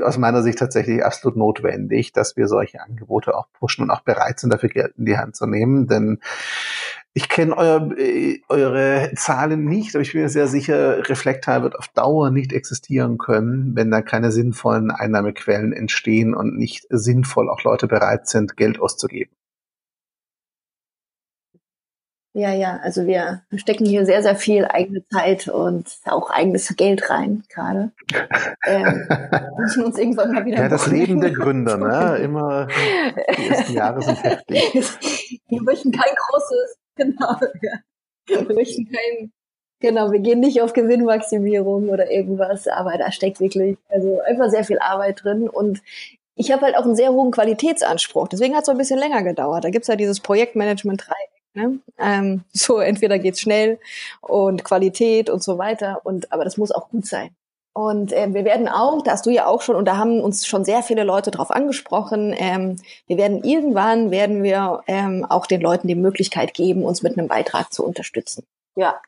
aus 0.05 0.19
meiner 0.19 0.43
Sicht 0.43 0.59
tatsächlich 0.59 1.05
absolut 1.05 1.37
notwendig, 1.37 2.12
dass 2.12 2.37
wir 2.37 2.49
solche 2.49 2.83
Angebote 2.83 3.37
auch 3.37 3.47
pushen 3.53 3.85
und 3.85 3.91
auch 3.91 4.01
bereit 4.01 4.41
sind, 4.41 4.53
dafür 4.53 4.69
Geld 4.69 4.95
in 4.99 5.07
die 5.07 5.17
Hand 5.17 5.37
zu 5.37 5.47
nehmen. 5.47 5.87
Denn 5.87 6.19
ich 7.14 7.29
kenne 7.29 7.57
euer, 7.57 7.91
äh, 7.97 8.41
eure 8.49 9.12
Zahlen 9.14 9.64
nicht, 9.64 9.95
aber 9.95 10.03
ich 10.03 10.12
bin 10.12 10.23
mir 10.23 10.29
sehr 10.29 10.49
sicher, 10.49 11.09
Reflektal 11.09 11.62
wird 11.62 11.79
auf 11.79 11.88
Dauer 11.88 12.31
nicht 12.31 12.53
existieren 12.53 13.19
können, 13.19 13.77
wenn 13.77 13.91
da 13.91 14.03
keine 14.03 14.33
sinnvollen 14.33 14.91
Einnahmequellen 14.91 15.73
entstehen 15.73 16.35
und 16.35 16.57
nicht 16.57 16.87
sinnvoll 16.91 17.49
auch 17.49 17.62
Leute 17.62 17.87
bereit 17.87 18.29
sind, 18.29 18.57
Geld 18.57 18.81
auszugeben. 18.81 19.33
Ja, 22.35 22.53
ja, 22.53 22.79
also 22.83 23.07
wir 23.07 23.43
stecken 23.57 23.87
hier 23.87 24.05
sehr, 24.05 24.23
sehr 24.23 24.37
viel 24.37 24.67
eigene 24.67 25.07
Zeit 25.09 25.49
und 25.49 25.88
auch 26.05 26.31
eigenes 26.31 26.77
Geld 26.77 27.09
rein 27.09 27.43
gerade. 27.49 27.91
Ähm, 28.67 29.09
müssen 29.59 29.85
uns 29.85 29.99
irgendwann 29.99 30.33
mal 30.33 30.45
wieder. 30.45 30.59
Ja, 30.59 30.69
das 30.69 30.87
Leben 30.88 31.21
der 31.21 31.31
Gründer, 31.31 31.79
ne? 31.79 32.19
Immer 32.23 32.69
die 33.37 33.49
ersten 33.49 33.73
Jahre 33.73 34.03
sind 34.03 34.23
heftig. 34.23 34.62
Wir 35.49 35.62
möchten 35.62 35.91
kein 35.91 36.14
großes, 36.14 36.77
genau, 36.97 37.37
ja. 37.62 37.79
Wir 38.27 38.55
möchten 38.55 38.85
kein, 38.85 39.33
genau, 39.81 40.12
wir 40.12 40.21
gehen 40.21 40.41
nicht 40.41 40.61
auf 40.61 40.75
Gewinnmaximierung 40.75 41.88
oder 41.88 42.11
irgendwas, 42.11 42.69
aber 42.69 42.99
da 42.99 43.11
steckt 43.11 43.41
wirklich, 43.41 43.79
also 43.88 44.21
einfach 44.21 44.51
sehr 44.51 44.64
viel 44.64 44.79
Arbeit 44.79 45.25
drin 45.25 45.49
und 45.49 45.81
ich 46.35 46.53
habe 46.53 46.67
halt 46.67 46.77
auch 46.77 46.85
einen 46.85 46.95
sehr 46.95 47.11
hohen 47.11 47.31
Qualitätsanspruch. 47.31 48.29
Deswegen 48.29 48.55
hat 48.55 48.61
es 48.61 48.67
so 48.67 48.73
ein 48.73 48.79
bisschen 48.79 48.99
länger 48.99 49.23
gedauert. 49.23 49.64
Da 49.64 49.71
gibt's 49.71 49.88
ja 49.88 49.97
dieses 49.97 50.21
Projektmanagement 50.21 51.09
3 51.09 51.14
Ne? 51.59 51.81
Ähm, 51.99 52.44
so 52.53 52.79
entweder 52.79 53.18
geht's 53.18 53.40
schnell 53.40 53.79
und 54.21 54.64
Qualität 54.64 55.29
und 55.29 55.42
so 55.42 55.59
weiter. 55.59 56.01
Und 56.05 56.33
aber 56.33 56.44
das 56.44 56.57
muss 56.57 56.71
auch 56.71 56.88
gut 56.88 57.07
sein. 57.07 57.31
Und 57.73 58.12
äh, 58.12 58.33
wir 58.33 58.44
werden 58.44 58.68
auch, 58.68 59.03
da 59.03 59.12
hast 59.12 59.27
du 59.27 59.31
ja 59.31 59.47
auch 59.47 59.62
schon, 59.62 59.77
und 59.77 59.85
da 59.85 59.97
haben 59.97 60.21
uns 60.21 60.47
schon 60.47 60.64
sehr 60.64 60.83
viele 60.83 61.05
Leute 61.05 61.31
drauf 61.31 61.51
angesprochen, 61.51 62.35
ähm, 62.37 62.77
wir 63.07 63.16
werden 63.18 63.44
irgendwann, 63.44 64.11
werden 64.11 64.42
wir 64.42 64.83
ähm, 64.88 65.25
auch 65.29 65.47
den 65.47 65.61
Leuten 65.61 65.87
die 65.87 65.94
Möglichkeit 65.94 66.55
geben, 66.55 66.83
uns 66.83 67.03
mit 67.03 67.16
einem 67.16 67.29
Beitrag 67.29 67.73
zu 67.73 67.85
unterstützen. 67.85 68.44
Ja, 68.75 69.01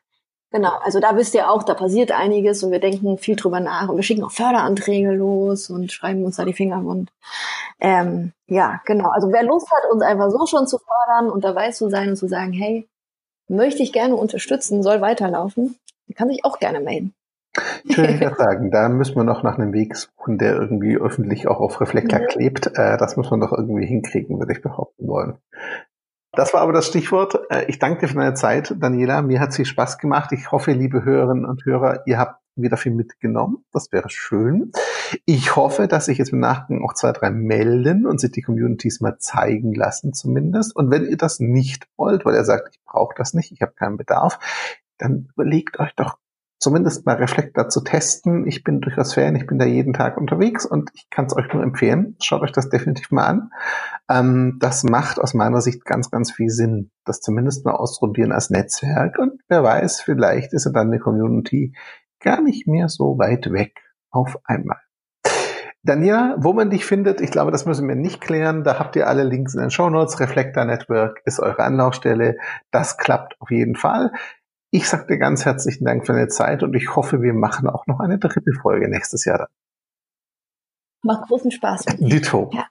Genau, 0.51 0.77
also 0.83 0.99
da 0.99 1.15
wisst 1.15 1.33
ihr 1.33 1.49
auch, 1.49 1.63
da 1.63 1.73
passiert 1.73 2.11
einiges 2.11 2.61
und 2.61 2.71
wir 2.71 2.81
denken 2.81 3.17
viel 3.17 3.37
drüber 3.37 3.61
nach 3.61 3.87
und 3.87 3.95
wir 3.95 4.03
schicken 4.03 4.25
auch 4.25 4.31
Förderanträge 4.31 5.11
los 5.11 5.69
und 5.69 5.91
schreiben 5.93 6.25
uns 6.25 6.35
da 6.35 6.43
die 6.43 6.53
Finger 6.53 6.83
wund. 6.83 7.09
Ähm, 7.79 8.33
ja, 8.47 8.81
genau. 8.85 9.09
Also 9.09 9.31
wer 9.31 9.43
Lust 9.43 9.71
hat, 9.71 9.89
uns 9.89 10.03
einfach 10.03 10.29
so 10.29 10.45
schon 10.45 10.67
zu 10.67 10.77
fördern 10.77 11.31
und 11.31 11.45
dabei 11.45 11.71
zu 11.71 11.89
sein 11.89 12.09
und 12.09 12.15
zu 12.17 12.27
sagen, 12.27 12.51
hey, 12.51 12.85
möchte 13.47 13.81
ich 13.81 13.93
gerne 13.93 14.15
unterstützen, 14.15 14.83
soll 14.83 14.99
weiterlaufen, 14.99 15.77
kann 16.15 16.27
sich 16.27 16.43
auch 16.43 16.59
gerne 16.59 16.81
melden. 16.81 17.13
Ich 17.83 17.97
würde 17.97 18.13
ja 18.13 18.35
sagen, 18.35 18.71
da 18.71 18.89
müssen 18.89 19.15
wir 19.15 19.23
noch 19.23 19.43
nach 19.43 19.57
einem 19.57 19.73
Weg 19.73 19.95
suchen, 19.95 20.37
der 20.37 20.55
irgendwie 20.55 20.97
öffentlich 20.97 21.47
auch 21.47 21.59
auf 21.59 21.79
Reflektor 21.81 22.19
klebt. 22.19 22.67
Äh, 22.75 22.97
das 22.97 23.17
muss 23.17 23.29
man 23.31 23.39
doch 23.39 23.51
irgendwie 23.51 23.85
hinkriegen, 23.85 24.39
würde 24.39 24.53
ich 24.53 24.61
behaupten 24.61 25.07
wollen. 25.07 25.37
Das 26.33 26.53
war 26.53 26.61
aber 26.61 26.71
das 26.71 26.87
Stichwort. 26.87 27.37
Äh, 27.49 27.65
ich 27.67 27.77
danke 27.77 28.01
dir 28.01 28.07
für 28.07 28.17
deine 28.17 28.33
Zeit, 28.35 28.73
Daniela. 28.79 29.21
Mir 29.21 29.39
hat 29.41 29.49
es 29.49 29.57
viel 29.57 29.65
Spaß 29.65 29.97
gemacht. 29.97 30.31
Ich 30.31 30.51
hoffe, 30.51 30.71
liebe 30.71 31.03
Hörerinnen 31.03 31.45
und 31.45 31.65
Hörer, 31.65 32.03
ihr 32.07 32.17
habt 32.17 32.41
wieder 32.55 32.77
viel 32.77 32.93
mitgenommen. 32.93 33.65
Das 33.73 33.91
wäre 33.91 34.09
schön. 34.09 34.71
Ich 35.25 35.55
hoffe, 35.55 35.87
dass 35.87 36.05
sich 36.05 36.17
jetzt 36.17 36.31
im 36.31 36.39
Nachgang 36.39 36.83
auch 36.83 36.93
zwei, 36.93 37.11
drei 37.11 37.31
melden 37.31 38.05
und 38.05 38.19
sich 38.19 38.31
die 38.31 38.41
Communities 38.41 39.01
mal 39.01 39.17
zeigen 39.19 39.73
lassen 39.73 40.13
zumindest. 40.13 40.75
Und 40.75 40.89
wenn 40.89 41.05
ihr 41.05 41.17
das 41.17 41.39
nicht 41.39 41.87
wollt, 41.97 42.25
weil 42.25 42.35
ihr 42.35 42.45
sagt, 42.45 42.69
ich 42.71 42.83
brauche 42.85 43.13
das 43.17 43.33
nicht, 43.33 43.51
ich 43.51 43.61
habe 43.61 43.73
keinen 43.73 43.97
Bedarf, 43.97 44.39
dann 44.97 45.29
überlegt 45.33 45.79
euch 45.79 45.93
doch 45.95 46.17
zumindest 46.61 47.05
mal 47.07 47.15
Reflektor 47.15 47.67
zu 47.67 47.81
testen. 47.81 48.47
Ich 48.47 48.63
bin 48.63 48.81
durchaus 48.81 49.15
Fan, 49.15 49.35
ich 49.35 49.47
bin 49.47 49.57
da 49.57 49.65
jeden 49.65 49.93
Tag 49.93 50.15
unterwegs 50.17 50.65
und 50.65 50.91
ich 50.93 51.09
kann 51.09 51.25
es 51.25 51.35
euch 51.35 51.51
nur 51.51 51.63
empfehlen. 51.63 52.15
Schaut 52.21 52.43
euch 52.43 52.51
das 52.51 52.69
definitiv 52.69 53.09
mal 53.11 53.25
an. 53.25 53.51
Ähm, 54.07 54.57
das 54.59 54.83
macht 54.83 55.19
aus 55.19 55.33
meiner 55.33 55.59
Sicht 55.59 55.83
ganz, 55.83 56.11
ganz 56.11 56.31
viel 56.31 56.49
Sinn, 56.49 56.91
das 57.03 57.19
zumindest 57.19 57.65
mal 57.65 57.73
ausprobieren 57.73 58.31
als 58.31 58.51
Netzwerk. 58.51 59.17
Und 59.17 59.41
wer 59.49 59.63
weiß, 59.63 60.01
vielleicht 60.01 60.53
ist 60.53 60.65
ja 60.65 60.71
dann 60.71 60.87
eine 60.87 60.99
Community 60.99 61.73
gar 62.19 62.41
nicht 62.41 62.67
mehr 62.67 62.87
so 62.87 63.17
weit 63.17 63.51
weg 63.51 63.81
auf 64.11 64.37
einmal. 64.43 64.77
Daniela, 65.83 66.35
wo 66.37 66.53
man 66.53 66.69
dich 66.69 66.85
findet, 66.85 67.21
ich 67.21 67.31
glaube, 67.31 67.49
das 67.49 67.65
müssen 67.65 67.87
wir 67.87 67.95
nicht 67.95 68.21
klären. 68.21 68.63
Da 68.63 68.77
habt 68.77 68.95
ihr 68.95 69.07
alle 69.07 69.23
Links 69.23 69.55
in 69.55 69.61
den 69.61 69.71
Show 69.71 69.89
Notes. 69.89 70.19
Reflektor 70.19 70.63
Network 70.63 71.21
ist 71.25 71.39
eure 71.39 71.63
Anlaufstelle. 71.63 72.37
Das 72.69 72.97
klappt 72.97 73.35
auf 73.41 73.49
jeden 73.49 73.75
Fall. 73.75 74.11
Ich 74.73 74.87
sage 74.87 75.05
dir 75.07 75.17
ganz 75.17 75.43
herzlichen 75.43 75.83
Dank 75.83 76.05
für 76.05 76.13
deine 76.13 76.29
Zeit 76.29 76.63
und 76.63 76.73
ich 76.75 76.95
hoffe, 76.95 77.21
wir 77.21 77.33
machen 77.33 77.67
auch 77.67 77.87
noch 77.87 77.99
eine 77.99 78.17
dritte 78.17 78.53
Folge 78.53 78.89
nächstes 78.89 79.25
Jahr 79.25 79.39
dann. 79.39 79.47
Macht 81.03 81.27
großen 81.27 81.51
Spaß. 81.51 81.85
Dito. 81.99 82.51
Ja. 82.53 82.67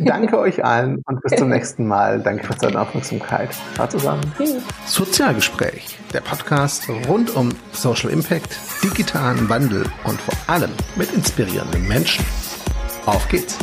Danke 0.00 0.38
euch 0.38 0.64
allen 0.64 1.02
und 1.06 1.20
bis 1.22 1.32
zum 1.32 1.48
nächsten 1.48 1.86
Mal. 1.86 2.20
Danke 2.20 2.44
für 2.44 2.54
deine 2.54 2.80
Aufmerksamkeit. 2.80 3.50
Ciao 3.74 3.88
zusammen. 3.88 4.22
Tschüss. 4.36 4.62
Sozialgespräch, 4.86 5.98
der 6.12 6.20
Podcast 6.20 6.88
rund 7.08 7.34
um 7.34 7.48
Social 7.72 8.10
Impact, 8.10 8.56
digitalen 8.84 9.48
Wandel 9.48 9.86
und 10.04 10.20
vor 10.20 10.34
allem 10.46 10.70
mit 10.96 11.12
inspirierenden 11.12 11.88
Menschen. 11.88 12.24
Auf 13.06 13.26
geht's. 13.28 13.58